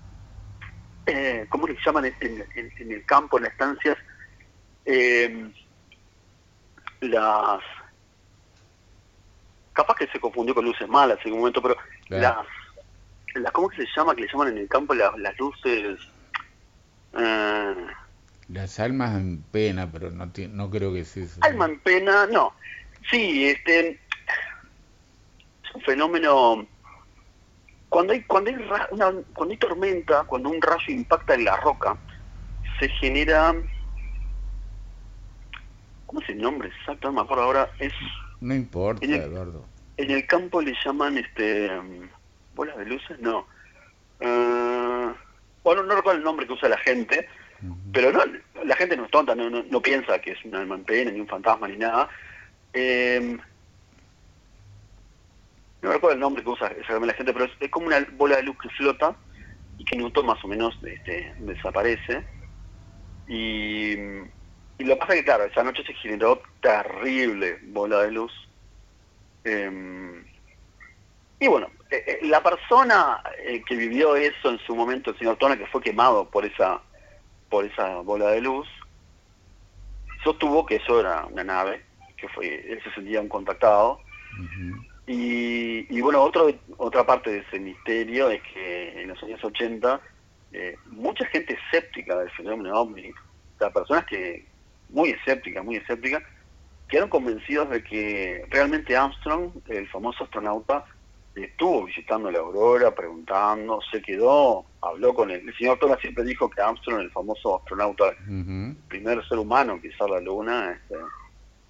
[1.10, 3.98] eh, ¿cómo le llaman en, el campo, en las estancias?
[4.86, 5.52] Eh,
[7.02, 7.62] las
[9.74, 11.78] capaz que se confundió con luces malas en un momento, pero
[12.10, 12.45] las,
[13.36, 14.13] las, ¿cómo se llama?
[14.13, 16.00] Que le llaman en el campo las, luces...
[17.17, 17.76] Eh,
[18.50, 21.39] las almas en pena, pero no, no creo que sea eso.
[21.41, 22.54] Alma en pena, no.
[23.10, 23.89] Sí, este
[25.63, 26.67] es un fenómeno
[27.89, 28.56] cuando hay, cuando hay,
[28.91, 31.97] una, cuando hay tormenta, cuando un rayo impacta en la roca,
[32.80, 33.54] se genera...
[36.06, 37.08] ¿Cómo es el nombre exacto?
[37.08, 37.71] No me acuerdo ahora.
[37.80, 37.93] Es,
[38.39, 39.65] no importa, Eduardo.
[39.97, 41.69] En el campo le llaman este
[42.56, 43.45] bolas de luces, no.
[44.21, 45.13] Uh,
[45.63, 47.28] bueno, no recuerdo el nombre que usa la gente,
[47.91, 48.21] pero no,
[48.63, 51.67] la gente no es tonta, no, no, piensa que es una alma ni un fantasma,
[51.67, 52.10] ni nada.
[52.73, 53.38] Eh,
[55.82, 58.58] no recuerdo el nombre que usa la gente, pero es, como una bola de luz
[58.62, 59.15] que flota
[59.78, 62.26] y que en un más o menos este, desaparece.
[63.28, 63.94] Y,
[64.80, 68.32] y lo que pasa es que, claro, esa noche se generó terrible bola de luz.
[69.46, 70.26] Em,
[71.39, 75.38] y bueno, eh, eh, la persona eh, que vivió eso en su momento, el señor
[75.38, 76.82] Tona, que fue quemado por esa,
[77.50, 78.68] por esa bola de luz,
[80.24, 81.86] sostuvo que eso era una nave,
[82.18, 84.02] que fue, él se sentía un contactado.
[85.12, 90.00] Y, bueno, otro, otra parte de ese misterio es que en los años 80
[90.52, 94.45] eh, mucha gente escéptica del fenómeno ovni, o sea, personas que
[94.89, 96.22] muy escépticas, muy escépticas,
[96.88, 100.86] quedaron convencidos de que realmente Armstrong, el famoso astronauta,
[101.34, 105.41] estuvo visitando la aurora, preguntando, se quedó, habló con él.
[105.48, 109.82] El señor Tola siempre dijo que Armstrong, el famoso astronauta, el primer ser humano en
[109.82, 110.98] pisar la luna, este,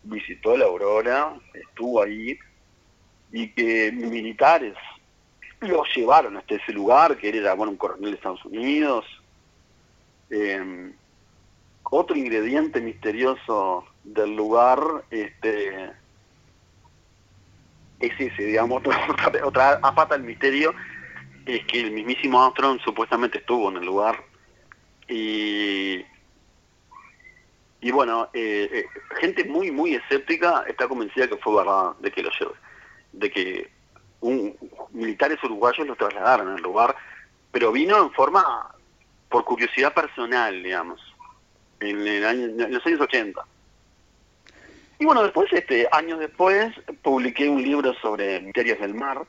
[0.04, 2.38] visitó la aurora, estuvo ahí,
[3.32, 4.76] y que militares
[5.62, 9.06] lo llevaron hasta ese lugar, que era bueno, un coronel de Estados Unidos.
[10.30, 10.92] Eh,
[11.84, 15.92] otro ingrediente misterioso del lugar este,
[18.00, 20.74] es ese, digamos, otra, otra apata del misterio,
[21.46, 24.24] es que el mismísimo Armstrong supuestamente estuvo en el lugar
[25.08, 26.06] y
[27.82, 28.86] y bueno, eh, eh,
[29.22, 32.54] gente muy, muy escéptica está convencida que fue verdad de que lo lleve,
[33.14, 33.70] de que
[34.22, 34.56] un,
[34.92, 36.96] militares uruguayos lo trasladaron al lugar,
[37.52, 38.70] pero vino en forma,
[39.30, 41.00] por curiosidad personal, digamos,
[41.80, 43.42] en, el año, en los años 80.
[45.00, 49.26] Y bueno, después, este, años después, publiqué un libro sobre misterios del mar.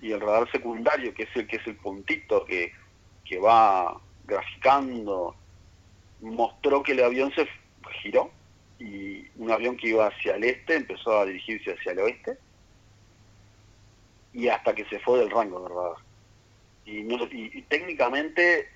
[0.00, 2.72] Y el radar secundario, que es el que es el puntito que,
[3.24, 5.36] que va graficando,
[6.20, 7.46] mostró que el avión se
[8.02, 8.32] giró
[8.80, 12.38] y un avión que iba hacia el este empezó a dirigirse hacia el oeste
[14.32, 16.12] y hasta que se fue del rango del radar
[16.84, 18.68] y, técnicamente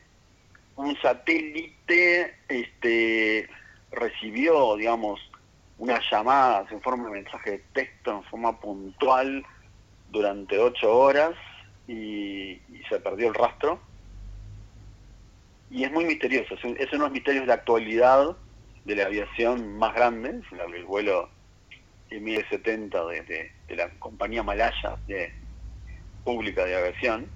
[0.77, 3.49] un satélite este,
[3.91, 5.21] recibió, digamos,
[5.79, 9.45] unas llamadas en forma de mensaje de texto, en forma puntual,
[10.11, 11.35] durante ocho horas
[11.89, 13.81] y, se perdió el rastro.
[15.71, 18.37] Y es muy misterioso, es, uno de los misterios de la actualidad
[18.85, 20.41] de la aviación más grande,
[20.75, 21.29] el vuelo
[22.11, 25.33] MI-70 de, de, la compañía malaya de,
[26.25, 27.29] pública de aviación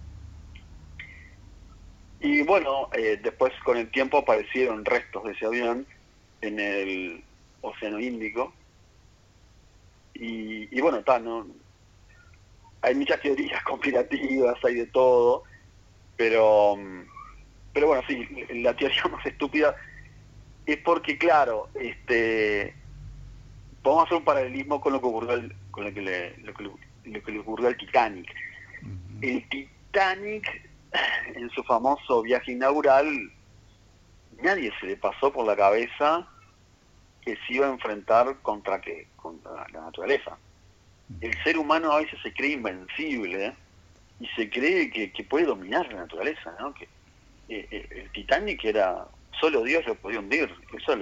[2.21, 5.87] y bueno, eh, después con el tiempo aparecieron restos de ese avión
[6.43, 7.25] en el
[7.63, 8.53] Océano Índico.
[10.15, 11.47] Y, bueno, está, ¿no?
[12.83, 15.45] hay muchas teorías conspirativas, hay de todo,
[16.17, 16.77] pero,
[17.73, 19.75] pero bueno, sí, la teoría más estúpida
[20.67, 22.75] es porque, claro, este,
[23.83, 27.39] podemos hacer un paralelismo con lo que ocurrió con lo que, le, lo que, le
[27.39, 28.29] ocurrió al Titanic.
[29.23, 30.70] El Titanic
[31.35, 33.07] en su famoso viaje inaugural,
[34.43, 36.27] nadie se le pasó por la cabeza
[37.23, 40.37] que se iba a enfrentar contra qué, contra la naturaleza.
[41.21, 43.55] El ser humano a veces se cree invencible
[44.21, 46.75] y se cree que, puede dominar la naturaleza, ¿no?
[47.49, 49.07] Eh, eh, el Titanic era
[49.41, 50.97] solo Dios lo podía hundir, eso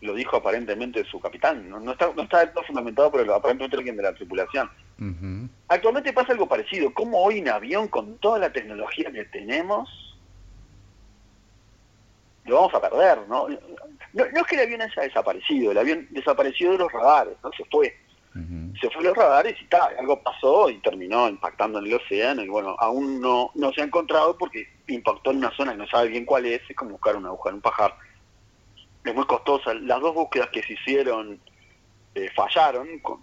[0.00, 3.96] lo, dijo aparentemente su capitán, no, está, no está del todo fundamentado, pero aparentemente alguien
[3.96, 4.70] de la tripulación.
[5.68, 6.92] Actualmente pasa algo parecido.
[6.92, 9.88] como hoy un avión con toda la tecnología que tenemos
[12.48, 13.28] lo vamos a perder?
[13.28, 13.46] ¿no?
[14.12, 17.64] No, es que el avión haya desaparecido, el avión desapareció de los radares, no se
[17.66, 17.94] fue.
[18.80, 22.44] Se fue de los radares y tal, algo pasó y terminó impactando en el océano
[22.44, 25.88] y bueno, aún no, no se ha encontrado porque impactó en una zona que no
[25.88, 27.96] sabe bien cuál es, es como buscar una aguja en un pajar.
[29.04, 29.74] Es muy costosa.
[29.74, 31.40] Las dos búsquedas que se hicieron
[32.14, 33.20] eh, fallaron, con,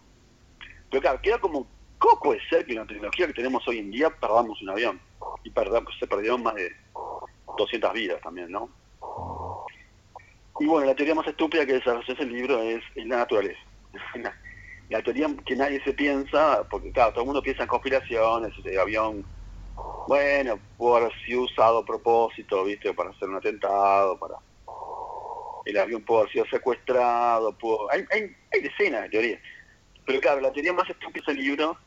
[0.90, 1.68] pero claro, queda como,
[1.98, 5.00] ¿cómo puede ser que la tecnología que tenemos hoy en día perdamos un avión?
[5.44, 6.72] Y perdamos, se perdieron más de
[7.58, 8.70] 200 vidas también, ¿no?
[10.60, 13.60] Y bueno, la teoría más estúpida que desarrolló ese libro es, la naturaleza.
[14.90, 18.80] la teoría que nadie se piensa, porque claro, todo el mundo piensa en conspiraciones, el
[18.80, 19.26] avión,
[20.08, 24.36] bueno, pudo haber sido usado a propósito, viste, para hacer un atentado, para
[25.66, 27.92] el avión pudo haber sido secuestrado, pudo...
[27.92, 29.42] hay, hay, hay decenas de teorías.
[30.06, 31.78] Pero claro, la teoría más estúpida es el libro.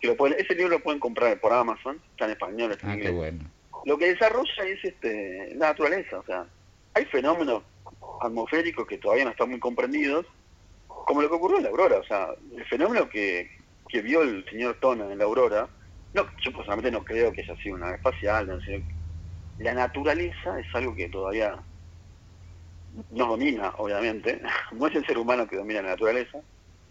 [0.00, 2.90] Que lo pueden, ese libro lo pueden comprar por Amazon, está en español, está en
[2.90, 3.14] ah, inglés.
[3.14, 3.50] Bueno.
[3.84, 6.46] Lo que desarrolla es este, la naturaleza, o sea,
[6.94, 7.62] hay fenómenos
[8.20, 10.26] atmosféricos que todavía no están muy comprendidos,
[10.86, 13.50] como lo que ocurrió en la aurora, o sea, el fenómeno que,
[13.88, 15.68] que vio el señor Tona en la aurora,
[16.14, 18.82] no, yo personalmente no creo que haya sido una nave espacial, no, sé
[19.58, 21.56] la naturaleza es algo que todavía
[23.10, 24.40] no domina, obviamente,
[24.72, 26.40] no es el ser humano que domina la naturaleza,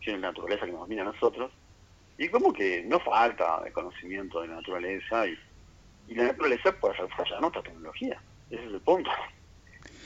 [0.03, 1.51] sino la naturaleza que nos domina a nosotros,
[2.17, 5.37] y como que no falta de conocimiento de la naturaleza, y,
[6.07, 9.09] la naturaleza puede hacer fallar nuestra tecnología, ese es el punto.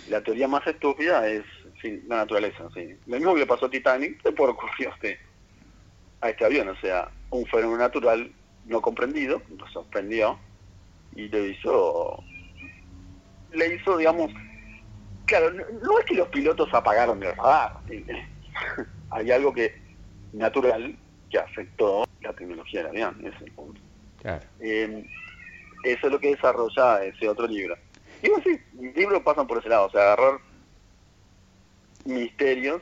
[0.10, 1.43] La teoría más estúpida es
[2.08, 2.96] la naturaleza, sí.
[3.08, 5.20] Lo mismo que le pasó a Titanic, le ocurrió a este,
[6.22, 8.32] a este avión, o sea, un fenómeno natural
[8.66, 10.39] no comprendido, nos sorprendió,
[11.16, 12.24] y le hizo,
[13.52, 14.32] le hizo, digamos,
[15.26, 17.78] claro, no, es que los pilotos apagaron el radar,
[19.12, 19.85] hay algo que
[20.36, 20.96] natural
[21.30, 23.82] que afectó la tecnología del avión, ese es el punto.
[24.60, 25.06] Eh,
[25.84, 27.76] eso es lo que desarrolla ese otro libro.
[28.24, 28.60] Y bueno, sí,
[28.96, 30.40] libros pasan por ese lado, o sea, agarrar
[32.06, 32.82] misterios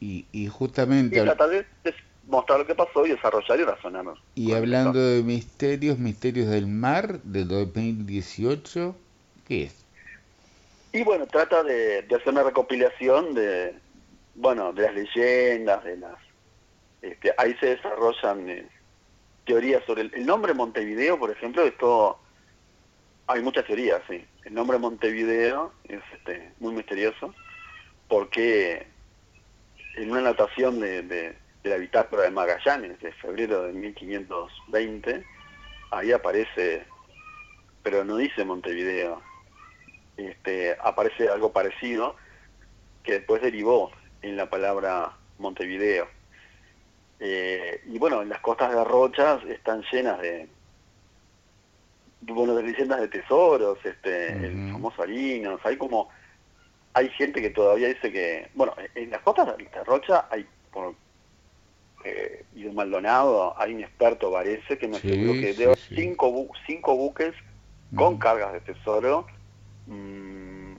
[0.00, 1.18] y, y justamente...
[1.18, 1.66] Y tratar de,
[2.26, 4.04] mostrar lo que pasó y desarrollar y razonar.
[4.34, 8.96] Y hablando de misterios, misterios del mar de 2018,
[9.46, 9.84] ¿qué es?
[10.92, 13.74] Y bueno, trata de, hacer una recopilación de,
[14.34, 16.16] bueno, de las leyendas, de las...
[17.02, 18.66] Este, ahí se desarrollan eh,
[19.44, 22.18] teorías sobre el, nombre Montevideo, por ejemplo, esto
[23.26, 24.24] hay muchas teorías, sí.
[24.44, 27.34] El nombre Montevideo es este, muy misterioso
[28.08, 28.86] porque
[29.96, 35.24] en una anotación de, de, la bitácora de Magallanes de febrero de 1520,
[35.90, 36.84] ahí aparece,
[37.82, 39.22] pero no dice Montevideo,
[40.16, 42.16] este, aparece algo parecido
[43.02, 43.90] que después derivó
[44.22, 46.08] en la palabra Montevideo.
[47.24, 50.48] Eh, y bueno, las costas de Rochas están llenas de,
[52.22, 56.08] bueno, de leyendas de tesoros, este, el famoso Arinos, hay como,
[56.94, 60.94] hay gente que todavía dice que, bueno, en las costas de Rocha hay, por,
[62.04, 66.96] eh, y de Maldonado, hay un experto, parece, que me aseguró que de cinco, cinco
[66.96, 67.34] buques
[67.94, 69.26] con cargas de tesoro
[69.86, 70.74] Mm,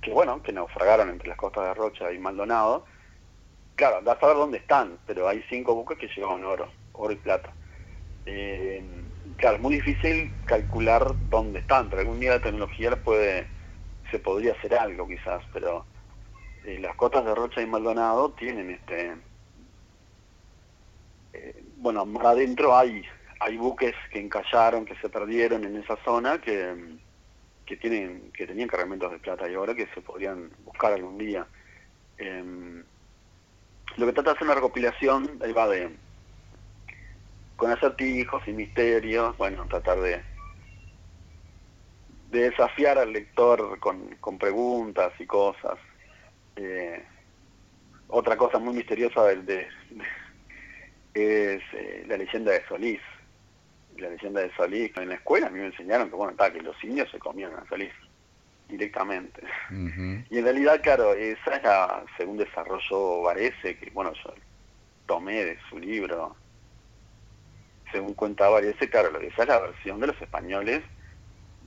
[0.00, 2.84] que bueno, que naufragaron entre las costas de Rocha y Maldonado.
[3.78, 7.16] Claro, da a saber dónde están, pero hay cinco buques que llevan oro, oro y
[7.16, 7.54] plata.
[8.26, 9.04] Eh,
[9.36, 13.46] claro, es muy difícil calcular dónde están, pero algún día la tecnología puede,
[14.10, 15.86] se podría hacer algo quizás, pero
[16.64, 19.16] eh, las costas de Rocha y Maldonado tienen este...
[21.32, 23.04] Eh, bueno, más adentro hay,
[23.38, 26.98] hay buques que encallaron, que se perdieron en esa zona, que
[27.64, 31.46] que tienen que tenían cargamentos de plata y ahora que se podrían buscar algún día.
[32.16, 32.82] Em,
[33.98, 35.90] lo que trata de hacer una recopilación, ahí va de
[37.56, 40.22] con acertijos y misterios, bueno, tratar de
[42.30, 45.78] de desafiar al lector con, con preguntas y cosas.
[46.56, 47.02] Eh,
[48.08, 49.66] otra cosa muy misteriosa del de,
[51.14, 53.00] es eh, la leyenda de Solís
[53.96, 56.84] la leyenda de Solís, en la escuela a mí me enseñaron que bueno, que los
[56.84, 57.92] indios se comían a Solís
[58.68, 59.42] directamente.
[59.70, 64.34] Y en realidad, claro, esa es la, según desarrollo Varese, que bueno, yo
[65.06, 66.36] tomé de su libro,
[67.90, 70.82] según cuenta Varese, claro, lo que esa es la versión de los españoles,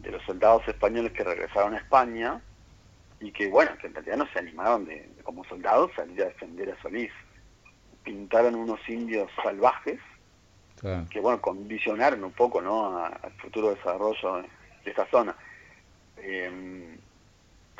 [0.01, 2.41] de los soldados españoles que regresaron a España
[3.19, 6.71] y que bueno, que en realidad no se animaron de, como soldados salir a defender
[6.71, 7.11] a Solís.
[8.03, 9.99] Pintaron unos indios salvajes
[11.11, 12.97] que bueno, condicionaron un poco ¿no?
[12.97, 14.49] al futuro desarrollo de,
[14.85, 15.35] esta zona.
[16.17, 16.97] Em,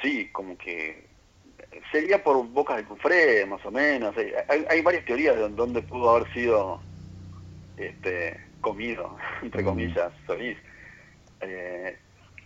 [0.02, 1.06] sí, como que
[1.92, 4.16] sería por Bocas de Cufré, más o menos.
[4.48, 6.82] Hay, varias teorías de dónde pudo haber sido
[7.78, 10.58] este, comido, entre comillas, Solís.
[11.42, 11.98] Eh,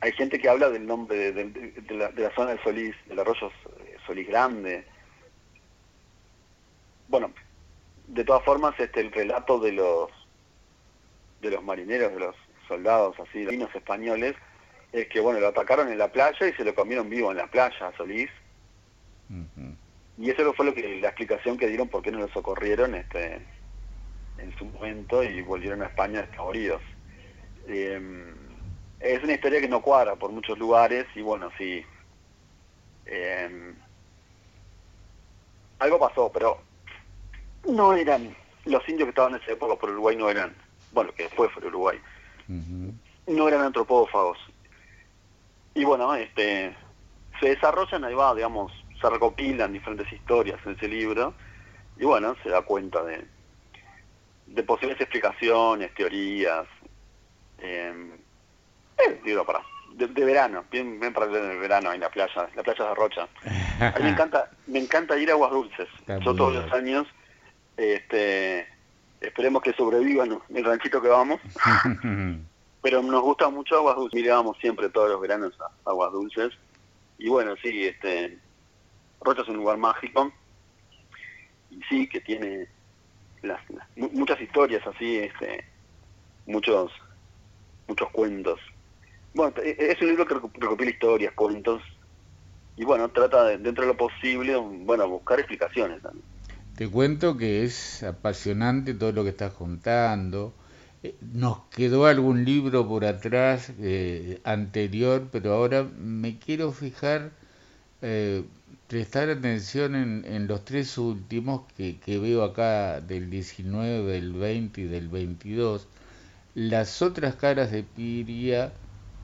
[0.02, 3.52] hay gente que habla del nombre de, la, zona de Solís, del arroyo
[4.06, 4.86] Solís Grande.
[7.08, 7.32] Bueno,
[8.08, 10.12] de todas formas, este, el relato de los
[11.42, 12.36] de los marineros, de los
[12.68, 14.36] soldados así, los españoles,
[14.96, 17.48] es que bueno, lo atacaron en la playa y se lo comieron vivo en la
[17.48, 18.30] playa a Solís.
[20.18, 23.41] Y eso fue lo que la explicación que dieron por qué no lo socorrieron este
[24.38, 26.82] en su momento y volvieron a España desfavoridos.
[27.68, 28.34] Eh,
[29.00, 31.84] es una historia que no cuadra por muchos lugares y bueno, sí.
[33.06, 33.74] Eh,
[35.80, 36.62] algo pasó, pero
[37.68, 40.56] no eran los indios que estaban en esa época por Uruguay no eran
[40.96, 42.00] bueno, que después fue Uruguay,
[43.28, 44.38] no eran antropófagos.
[45.76, 46.76] Y bueno, este,
[47.39, 51.34] se desarrollan, ahí va, digamos, se recopilan diferentes historias en ese libro,
[51.97, 53.26] y bueno, se da cuenta de,
[54.47, 56.65] de posibles explicaciones, teorías,
[57.59, 58.17] eh,
[59.26, 59.61] libro para,
[59.95, 63.28] de, verano, bien, bien para el verano en la playa, la playa de Rocha.
[63.80, 65.89] A mí me encanta, me encanta ir a Aguas Dulces.
[66.07, 67.05] Yo todos los años,
[67.78, 68.67] este,
[69.19, 71.39] esperemos que sobrevivan el ranchito que vamos.
[72.86, 76.52] Pero nos gusta mucho Aguas Dulces, mirábamos siempre todos los veranos Aguas Dulces.
[77.18, 78.38] Y bueno, sí, este,
[79.22, 80.32] Rocha es un lugar mágico.
[81.72, 82.68] Y sí, que tiene
[83.96, 85.66] muchas historias así, este,
[86.46, 86.92] muchos,
[87.88, 88.60] muchos cuentos.
[89.34, 91.82] Bueno, e, e, es un libro que recopila historias, cuentos,
[92.78, 96.24] y bueno, trata dentro de lo posible, bueno, buscar explicaciones también.
[96.76, 100.54] Te cuento que es apasionante todo lo que estás contando.
[101.06, 107.32] Eh, nos quedó algún libro por atrás eh, anterior, pero ahora me quiero fijar,
[108.01, 108.43] eh,
[108.88, 114.82] prestar atención en, en, los tres últimos que, que veo acá del 19, del 20
[114.82, 115.88] y del 22.
[116.56, 118.74] Las otras caras de Piria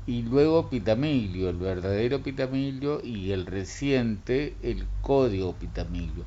[0.06, 6.26] y luego Pitamilio, el verdadero Pitamilio y el reciente, el código Pitamilio.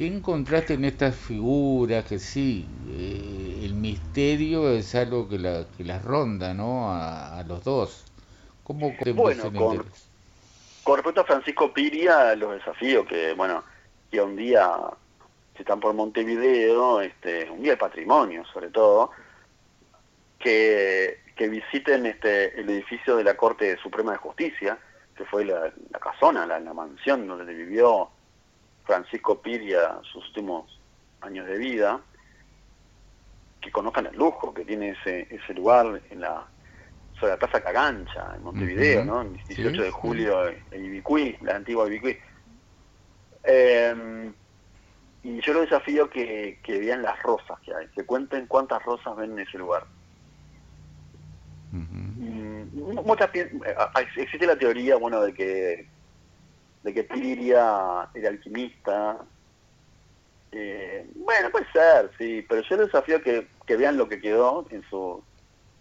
[0.00, 5.84] ¿Qué encontraste en estas figuras que sí, eh, el misterio es algo que, la, que
[5.84, 6.90] las ronda, ¿no?
[6.90, 8.06] A, los dos.
[8.64, 9.84] ¿Cómo bueno, con,
[10.84, 13.62] con, respecto a Francisco Piria, los desafíos que, bueno,
[14.10, 14.70] que un día,
[15.54, 19.10] si están por Montevideo, este, un día de patrimonio sobre todo,
[20.38, 24.78] que, que visiten este, el edificio de la Corte Suprema de Justicia,
[25.14, 25.70] que fue la,
[26.00, 28.08] casona, la, la mansión donde vivió
[28.84, 30.80] Francisco Piria sus últimos
[31.20, 32.00] años de vida,
[33.60, 36.46] que conozcan el lujo que tiene ese, ese lugar en la
[37.18, 39.20] sobre la Plaza Cagancha, en Montevideo, ¿no?
[39.20, 42.16] El 18 de julio en Ibicuí, la antigua Ibicuí.
[43.44, 44.32] Eh,
[45.22, 49.14] y yo lo desafío que, que vean las rosas que hay, que cuenten cuántas rosas
[49.16, 49.86] ven en ese lugar.
[53.04, 53.50] muchas, eh,
[54.16, 55.88] existe la teoría, bueno, de que
[56.82, 59.18] de que Piria era alquimista.
[60.52, 64.66] Eh, bueno, puede ser, sí, pero yo les desafío que, que vean lo que quedó
[64.70, 65.22] en su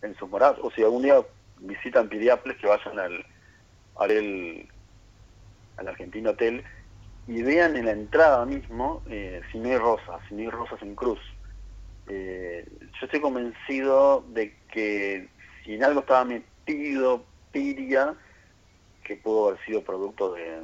[0.01, 1.21] en sus moradas, o si algún día
[1.59, 3.25] visitan Piriápolis, que vayan al,
[3.97, 4.67] al,
[5.77, 6.63] al Argentino Hotel
[7.27, 10.81] y vean en la entrada mismo eh, si no hay rosas, si no hay rosas
[10.81, 11.19] en cruz.
[12.07, 15.27] Eh, yo estoy convencido de que
[15.63, 18.15] si en algo estaba metido Piria,
[19.03, 20.63] que pudo haber sido producto de,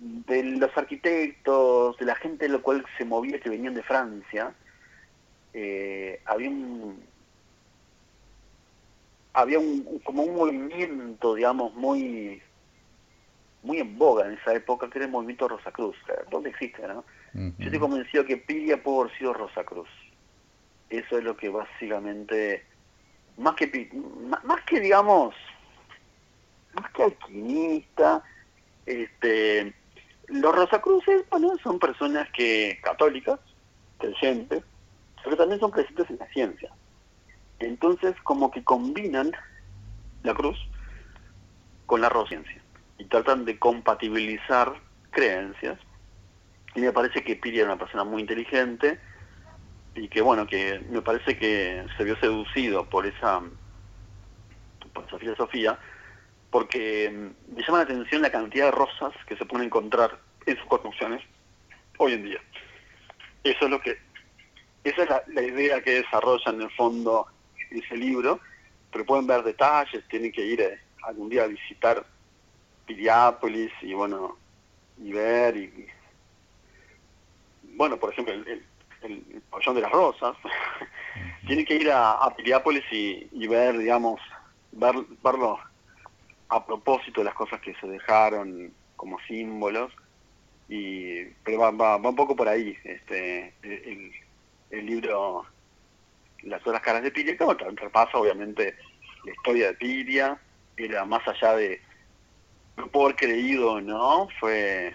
[0.00, 4.54] de los arquitectos, de la gente de lo cual se movía que venían de Francia,
[5.52, 7.02] eh, había un
[9.32, 12.42] había un, como un movimiento, digamos, muy
[13.62, 15.96] muy en boga en esa época, que era el movimiento Rosacruz,
[16.30, 17.04] ¿dónde existe, no?
[17.34, 19.88] Yo estoy convencido que Pilia pudo haber sido Rosacruz.
[20.88, 22.64] Eso es lo que básicamente,
[23.36, 23.90] más que,
[24.42, 25.34] más que digamos,
[26.72, 28.24] más que alquimista,
[28.86, 29.74] este,
[30.30, 33.40] los Rosacruces, bueno, son personas que católicas,
[33.98, 34.62] creyentes,
[35.22, 36.70] pero también son creyentes en la ciencia.
[37.58, 39.32] Entonces, como que combinan
[40.22, 40.58] la cruz
[41.86, 42.62] con la ciencia
[42.98, 44.72] y tratan de compatibilizar
[45.10, 45.78] creencias.
[46.74, 49.00] Y me parece que Piri era una persona muy inteligente
[49.94, 53.42] y que, bueno, que me parece que se vio seducido por esa,
[54.92, 55.78] por esa filosofía
[56.50, 60.56] porque mm, me llama la atención la cantidad de rosas que se pueden encontrar en
[60.56, 61.22] sus construcciones
[61.98, 62.40] hoy en día.
[63.44, 63.98] Eso es lo que,
[64.84, 67.26] esa es la, idea que desarrolla en el fondo
[67.70, 68.40] ese libro,
[68.92, 72.04] pero pueden ver detalles, tienen que ir eh, algún día a visitar
[72.86, 74.36] Piriápolis y bueno,
[74.98, 75.86] y ver y,
[77.76, 78.64] bueno, por ejemplo, el,
[79.02, 80.36] el, pabellón de las rosas,
[81.46, 84.20] tienen que ir a, Piriápolis y, y, ver, digamos,
[84.72, 85.58] ver, verlo
[86.50, 89.92] a propósito de las cosas que se dejaron como símbolos,
[90.68, 94.12] y pero va, va, un poco por ahí este el,
[94.70, 95.44] el libro
[96.42, 97.46] Las otras caras de Piria, que
[97.76, 98.76] repasa obviamente
[99.24, 100.40] la historia de Piria,
[100.76, 101.80] era más allá de
[102.76, 104.94] no por creído no, fue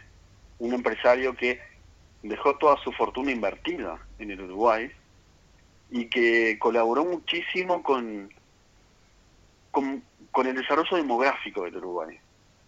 [0.60, 1.60] un empresario que
[2.24, 4.92] dejó toda su fortuna invertida en el Uruguay
[5.92, 8.34] y que colaboró muchísimo con,
[9.72, 10.04] con
[10.36, 12.20] con el desarrollo demográfico del Uruguay.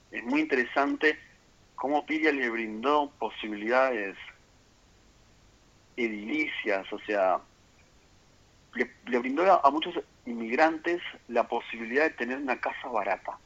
[0.09, 1.19] Es muy interesante
[1.75, 4.15] cómo Piria le brindó posibilidades
[5.97, 7.41] edilicias, o sea,
[8.73, 13.37] le, brindó a, muchos inmigrantes la posibilidad de tener una casa barata.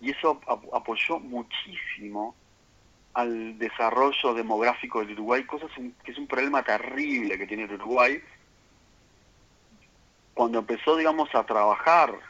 [0.00, 0.40] Y eso
[0.72, 2.36] apoyó muchísimo
[3.14, 5.66] al desarrollo demográfico del Uruguay, cosa
[6.04, 8.22] que es un problema terrible que tiene el Uruguay.
[10.34, 12.29] Cuando empezó, digamos, a trabajar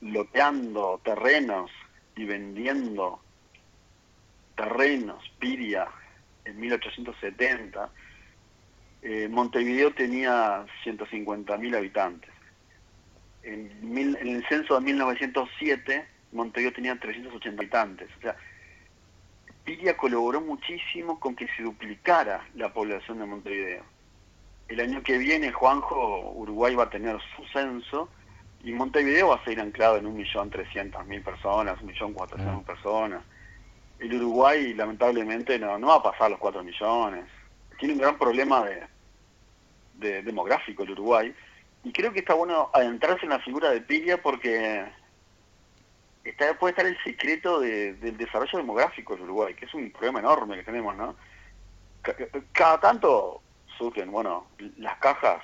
[0.00, 1.70] loteando terrenos
[2.16, 3.20] y vendiendo
[4.56, 5.88] terrenos, Piria,
[6.44, 7.90] en 1870,
[9.02, 12.30] eh, Montevideo tenía 150.000 habitantes.
[13.42, 18.08] En, en, el censo de 1907, Montevideo tenía 380 habitantes.
[18.18, 18.36] O sea,
[19.64, 23.84] Piria colaboró muchísimo con que se duplicara la población de Montevideo.
[24.68, 28.08] El año que viene, Juanjo, Uruguay va a tener su censo
[28.66, 32.62] y Montevideo va a ser anclado en 1.300.000 personas, 1.400.000 ah.
[32.66, 33.22] personas.
[34.00, 37.26] El Uruguay, lamentablemente, no, no va a pasar los 4 millones.
[37.78, 38.82] Tiene un gran problema de,
[39.94, 41.32] de demográfico el Uruguay.
[41.84, 44.84] Y creo que está bueno adentrarse en la figura de Piria porque
[46.24, 50.56] está, puede estar el secreto del desarrollo demográfico del Uruguay, que es un problema enorme
[50.56, 51.14] que tenemos, ¿no?
[52.50, 53.42] Cada tanto
[53.78, 55.40] surgen, bueno, las cajas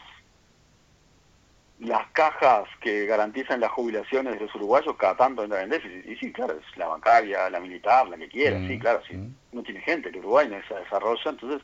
[1.82, 6.06] las cajas que garantizan las jubilaciones de los uruguayos cada tanto entran en déficit.
[6.06, 9.14] Y sí, claro, es la bancaria, la militar, la que quiera, sí, mm, claro, sí.
[9.14, 9.34] Mm.
[9.52, 11.60] No tiene gente, el Uruguay no se desarrolla, entonces,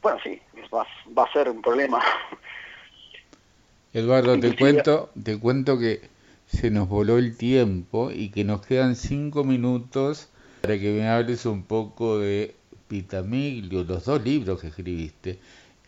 [0.00, 0.40] bueno, sí,
[0.72, 2.00] va, va a ser un problema.
[3.92, 6.08] Eduardo, te cuento, te cuento que
[6.46, 10.30] se nos voló el tiempo y que nos quedan cinco minutos
[10.62, 12.54] para que me hables un poco de
[12.88, 15.38] Pitamiglio, los dos libros que escribiste.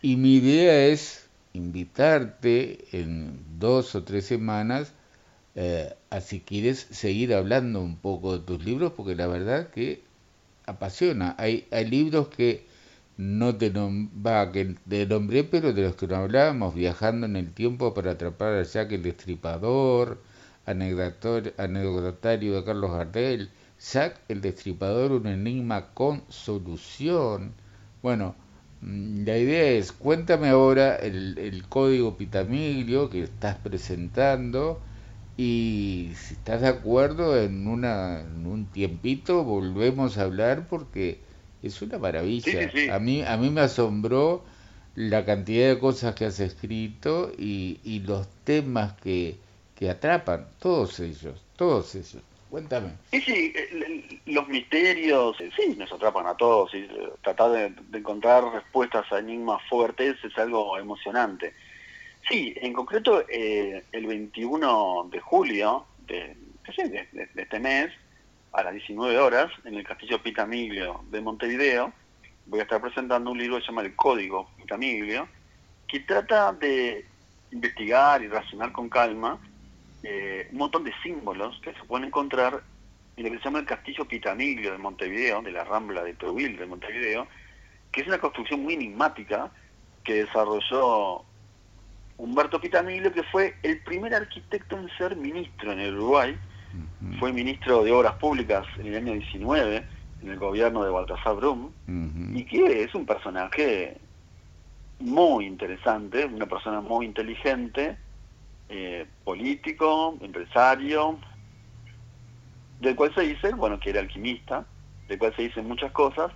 [0.01, 1.26] Y mi idea es
[1.57, 4.93] invitarte en dos o tres semanas
[5.55, 10.03] eh, a si quieres seguir hablando un poco de tus libros, porque la verdad que
[10.67, 11.35] apasiona.
[11.39, 12.65] Hay, hay libros que
[13.17, 17.51] no te, va, que te nombré, pero de los que no hablábamos, Viajando en el
[17.53, 20.21] Tiempo para atrapar a Jack el Destripador,
[20.67, 23.49] Anecdotario de Carlos Gardel,
[23.79, 27.53] Jack el Destripador, un enigma con solución.
[28.03, 28.35] Bueno,
[28.81, 34.79] la idea es, cuéntame ahora el, código Pitamiglio que estás presentando
[35.35, 41.19] y si estás de acuerdo en, una, en un tiempito volvemos a hablar porque
[41.63, 42.71] es una maravilla.
[42.93, 44.43] A, mí, a mí me asombró
[44.95, 49.37] la cantidad de cosas que has escrito y, y los temas que,
[49.75, 52.23] que atrapan, todos ellos, todos ellos.
[52.49, 52.91] Cuéntame.
[53.11, 53.53] Sí, sí,
[54.25, 59.61] los misterios, sí, nos atrapan a todos y eh, tratar de, encontrar respuestas a enigmas
[59.69, 61.53] fuertes es algo emocionante.
[62.27, 66.37] Sí, en concreto eh, el 21 de julio de,
[66.75, 67.91] de, este mes,
[68.53, 71.91] a las 19 horas, en el Castillo Pitamiglio de Montevideo,
[72.45, 75.27] voy a estar presentando un libro que se llama El Código Pitamiglio,
[75.85, 77.05] que trata de
[77.51, 79.37] investigar y razonar con calma
[80.09, 82.63] eh, un montón de símbolos que se pueden encontrar
[83.17, 86.57] en lo que se llama el Castillo Pitamiglio de Montevideo, de la Rambla de Peuville
[86.57, 87.27] de Montevideo,
[87.91, 89.51] que es una construcción muy enigmática
[90.05, 91.25] que desarrolló
[92.15, 96.37] Humberto Pitamiglio, que fue el primer arquitecto en ser ministro en el Uruguay,
[97.19, 99.83] fue ministro de Obras Públicas en el año 19,
[100.21, 101.71] en el gobierno de Baltasar Brum,
[102.33, 103.97] y que es un personaje
[104.99, 107.97] muy interesante, una persona muy inteligente,
[108.69, 111.17] eh, político, empresario,
[112.79, 114.65] del cual se dice, bueno, que era alquimista,
[115.07, 116.31] del cual se dicen muchas cosas,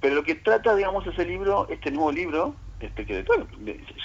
[0.00, 3.24] pero lo que trata, digamos, ese libro, este nuevo libro, este que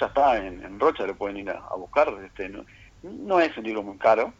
[0.00, 2.50] ya está en, Rocha, lo pueden ir a, buscar, este,
[3.02, 4.32] no, es un libro muy caro,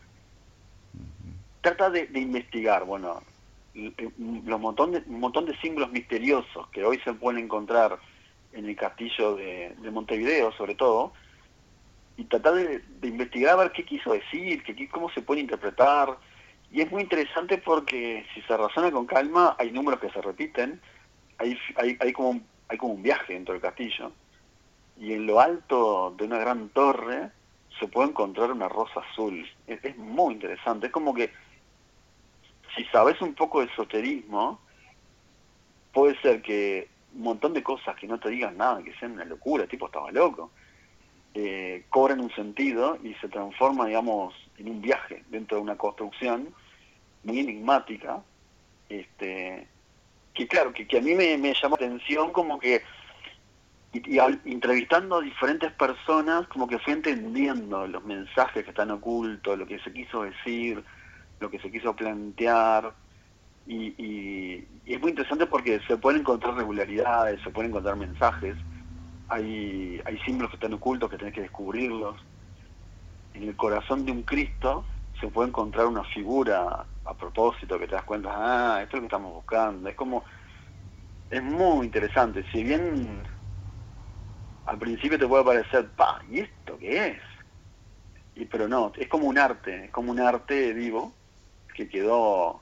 [1.61, 3.22] trata de, investigar, bueno,
[3.74, 7.99] los montón de, un montón de símbolos misteriosos que hoy se pueden encontrar
[8.53, 11.12] en el castillo de Montevideo, sobre todo,
[12.16, 16.16] y tratar de, investigar a ver qué quiso decir, qué, cómo se puede interpretar.
[16.72, 20.80] Y es muy interesante porque si se razona con calma, hay números que se repiten,
[21.38, 24.12] hay, hay, hay, como, hay como un viaje dentro del castillo.
[24.98, 27.30] Y en lo alto de una gran torre
[27.78, 29.46] se puede encontrar una rosa azul.
[29.66, 30.86] Es, es muy interesante.
[30.86, 31.30] Es como que
[32.74, 34.58] si sabes un poco de esoterismo,
[35.92, 39.24] puede ser que un montón de cosas que no te digan nada, que sean una
[39.26, 40.50] locura, tipo estaba loco
[41.39, 46.49] eh, cobran un sentido y se transforma, digamos, en un viaje dentro de una construcción
[47.24, 48.22] muy enigmática,
[48.89, 49.66] este,
[50.32, 52.82] que claro, que, a mí me, llamó la atención como que,
[53.93, 59.66] y, entrevistando a diferentes personas, como que fui entendiendo los mensajes que están ocultos, lo
[59.66, 60.82] que se quiso decir,
[61.39, 62.95] lo que se quiso plantear,
[63.66, 68.57] y, y es muy interesante porque se pueden encontrar regularidades, se pueden encontrar mensajes,
[69.28, 72.16] hay, símbolos que están ocultos que tenés que descubrirlos.
[73.34, 74.84] En el corazón de un Cristo
[75.20, 79.00] se puede encontrar una figura a propósito que te das cuenta, ah, esto es lo
[79.00, 79.88] que estamos buscando.
[79.88, 80.24] Es como,
[81.30, 82.44] es muy interesante.
[82.52, 83.22] Si bien
[84.66, 87.22] al principio te puede parecer, pa, ¿y esto qué es?
[88.34, 91.12] Y, pero no, es como un arte, es como un arte vivo
[91.74, 92.60] que quedó,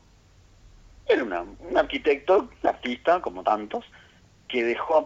[1.07, 3.85] era una, un arquitecto, un artista, como tantos,
[4.49, 5.05] que dejó a,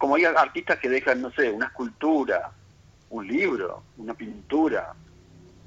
[0.00, 2.52] como hay artistas que dejan, no sé, una escultura,
[3.10, 4.94] un libro, una pintura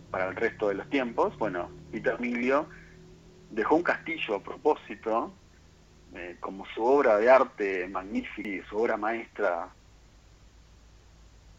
[0.09, 2.65] para el resto de los tiempos, bueno, Peter Miglio
[3.51, 5.31] dejó un castillo a propósito
[6.15, 9.69] eh, como su obra de arte magnífica su obra maestra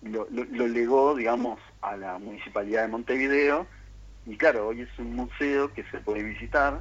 [0.02, 3.68] lo, lo, legó, digamos, a la Municipalidad de Montevideo.
[4.26, 6.80] Y claro, hoy es un museo que se puede visitar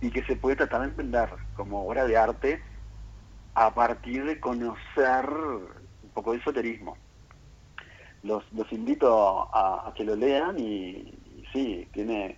[0.00, 2.60] y que se puede tratar de entender como obra de arte
[3.56, 6.94] a partir de conocer un poco de esoterismo.
[8.22, 11.14] Los, los invito a, que lo lean y,
[11.54, 12.36] sí, tiene,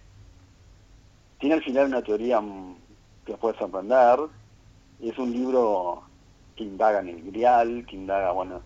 [1.40, 2.40] tiene al final una teoría
[3.26, 4.20] que puede sorprender.
[5.00, 6.04] Es un libro
[6.54, 8.60] que indaga en el grial, que indaga, bueno,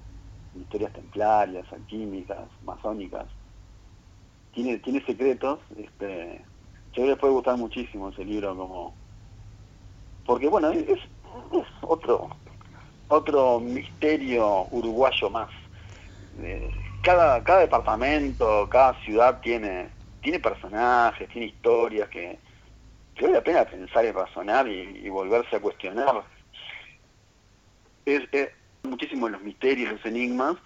[0.54, 3.28] historias templarias, alquímicas, masónicas.
[4.52, 6.44] Tiene, tiene secretos, este,
[6.92, 8.94] yo les puede gustar muchísimo ese libro como
[10.26, 12.28] porque bueno, es, es otro
[13.12, 15.50] otro misterio uruguayo más.
[16.40, 16.70] Eh,
[17.02, 19.90] cada, cada departamento, cada ciudad tiene,
[20.22, 22.38] tiene personajes, tiene historias que,
[23.20, 26.22] vale la pena pensar y razonar y, volverse a cuestionar.
[28.06, 28.22] Es,
[28.82, 30.56] muchísimo los misterios, los enigmas,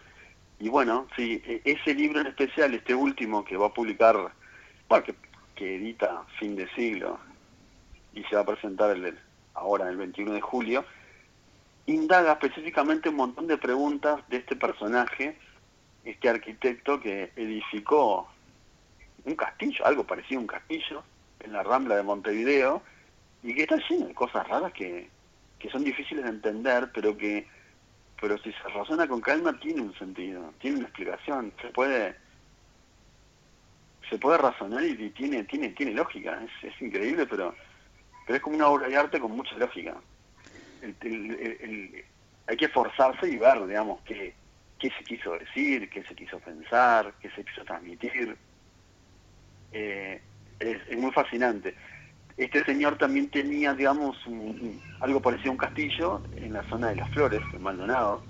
[0.61, 4.17] y bueno, sí, e, ese libro en especial, este último que va a publicar,
[4.89, 5.15] bueno, que,
[5.57, 7.19] que edita fin de siglo
[8.15, 9.19] y se va a presentar el,
[9.55, 10.85] ahora el 21 de julio,
[11.87, 15.39] indaga específicamente un montón de preguntas de este personaje,
[16.05, 18.29] este arquitecto que edificó
[19.25, 21.03] un castillo, algo parecido a un castillo,
[21.41, 22.83] en la Rambla de Montevideo,
[23.43, 25.09] y que está lleno de cosas raras que,
[25.59, 27.47] que son difíciles de entender, pero que
[28.19, 32.17] pero si se razona con calma tiene un sentido, tiene una explicación, se puede
[34.09, 37.55] se puede razonar y tiene tiene tiene lógica, es, es increíble, pero
[38.27, 39.97] pero es como una obra de arte con mucha lógica.
[42.47, 44.35] Hay que esforzarse y ver, digamos, qué,
[44.79, 48.37] qué se quiso decir, qué se quiso pensar, qué se quiso transmitir.
[49.73, 50.21] Eh,
[50.61, 51.75] es, muy fascinante.
[52.37, 54.17] Este señor también tenía, digamos,
[55.01, 58.23] algo parecido a un castillo en la zona de las flores, en Maldonado,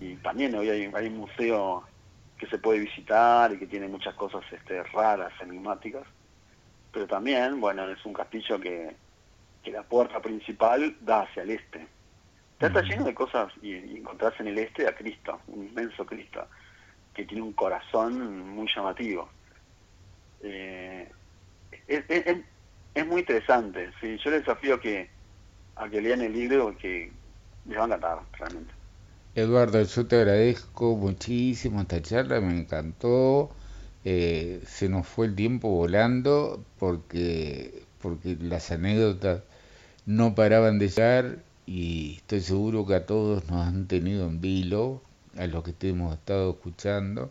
[0.00, 1.84] y también hoy hay, hay un museo
[2.38, 6.06] que se puede visitar y que tiene muchas cosas este, raras, enigmáticas,
[6.92, 8.94] pero también, bueno, es un castillo que,
[9.66, 11.88] que la puerta principal da hacia el este.
[12.60, 16.46] Está, lleno de cosas y, encontrarse en el este a Cristo, un inmenso Cristo,
[17.12, 19.28] que tiene un corazón muy llamativo.
[20.40, 21.10] Eh,
[21.88, 25.10] es, muy interesante, sí, yo les desafío que,
[25.74, 27.10] a que lean el libro que
[27.66, 28.72] les va a encantar realmente.
[29.34, 33.50] Eduardo, yo te agradezco muchísimo esta charla, me encantó.
[34.04, 39.42] Eh, se nos fue el tiempo volando porque porque las anécdotas
[40.06, 45.02] no paraban de llegar y estoy seguro que a todos nos han tenido en vilo,
[45.36, 47.30] a los que te hemos estado escuchando.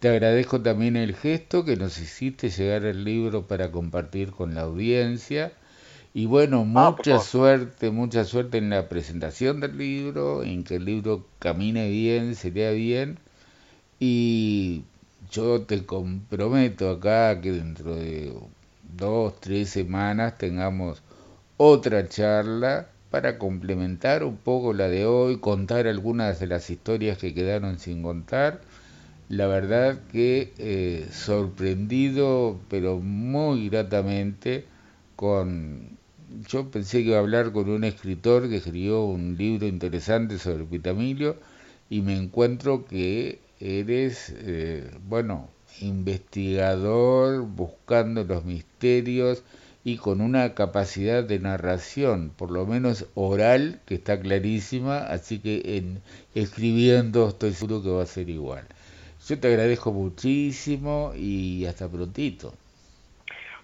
[0.00, 4.62] Te agradezco también el gesto que nos hiciste llegar el libro para compartir con la
[4.62, 5.52] audiencia.
[6.12, 10.84] Y bueno, ah, mucha suerte, mucha suerte en la presentación del libro, en que el
[10.84, 13.18] libro camine bien, se lea bien.
[14.00, 14.84] Y
[15.30, 18.32] yo te comprometo acá que dentro de
[18.96, 21.02] dos, tres semanas tengamos
[21.58, 27.34] otra charla para complementar un poco la de hoy, contar algunas de las historias que
[27.34, 28.60] quedaron sin contar.
[29.28, 34.64] La verdad que eh, sorprendido, pero muy gratamente,
[35.16, 35.98] con...
[36.46, 40.64] Yo pensé que iba a hablar con un escritor que escribió un libro interesante sobre
[40.64, 41.36] Pitamilio
[41.90, 45.48] y me encuentro que eres, eh, bueno,
[45.80, 49.42] investigador buscando los misterios
[49.88, 55.62] y con una capacidad de narración, por lo menos oral, que está clarísima, así que
[55.78, 56.02] en
[56.34, 58.66] escribiendo estoy seguro que va a ser igual.
[59.26, 62.52] Yo te agradezco muchísimo y hasta prontito.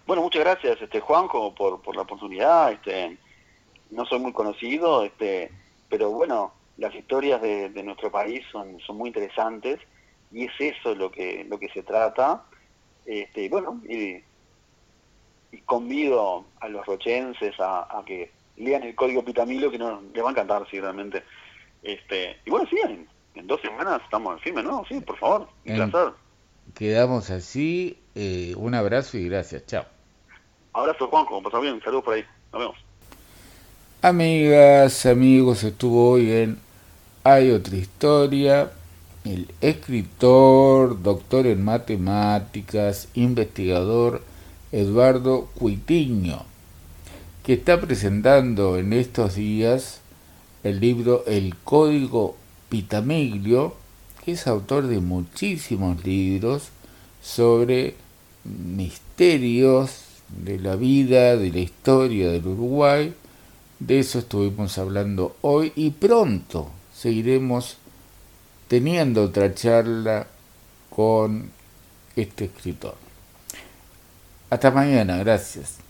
[0.07, 2.72] Bueno, muchas gracias, este Juanjo, por, por la oportunidad.
[2.72, 3.18] Este,
[3.91, 5.51] no soy muy conocido, este,
[5.91, 9.79] pero bueno, las historias de, de nuestro país son, son muy interesantes
[10.33, 12.45] y es eso lo que lo que se trata.
[13.05, 14.22] Este, bueno, y
[15.55, 20.28] y convido a los rochenses a, que lean el código Pitamilo, que no, les va
[20.28, 21.22] a encantar, sí, realmente.
[21.82, 24.84] Este, y bueno, sí, en, dos semanas estamos encima, ¿no?
[24.88, 26.12] Sí, por favor, un placer.
[26.74, 29.84] Quedamos así, eh, un abrazo y gracias, chao.
[30.72, 32.76] Abrazo, Juanjo, pasó bien, saludos por ahí, nos vemos.
[34.02, 36.59] Amigas, amigos, estuvo hoy en
[37.22, 38.72] Hay otra historia,
[39.24, 44.22] el escritor, doctor en matemáticas, investigador,
[44.75, 46.43] Eduardo Cuitiño,
[47.45, 50.01] que está presentando en estos días
[50.64, 52.37] el libro El Código
[52.70, 53.77] Pitamiglio,
[54.25, 56.70] que es autor de muchísimos libros
[57.22, 57.95] sobre
[58.43, 63.14] misterios de la vida, de la historia del Uruguay.
[63.79, 67.77] De eso estuvimos hablando hoy y pronto seguiremos
[68.66, 70.27] teniendo otra charla
[70.91, 71.49] con
[72.16, 73.03] este escritor.
[74.51, 75.84] Hasta mañana, gracias.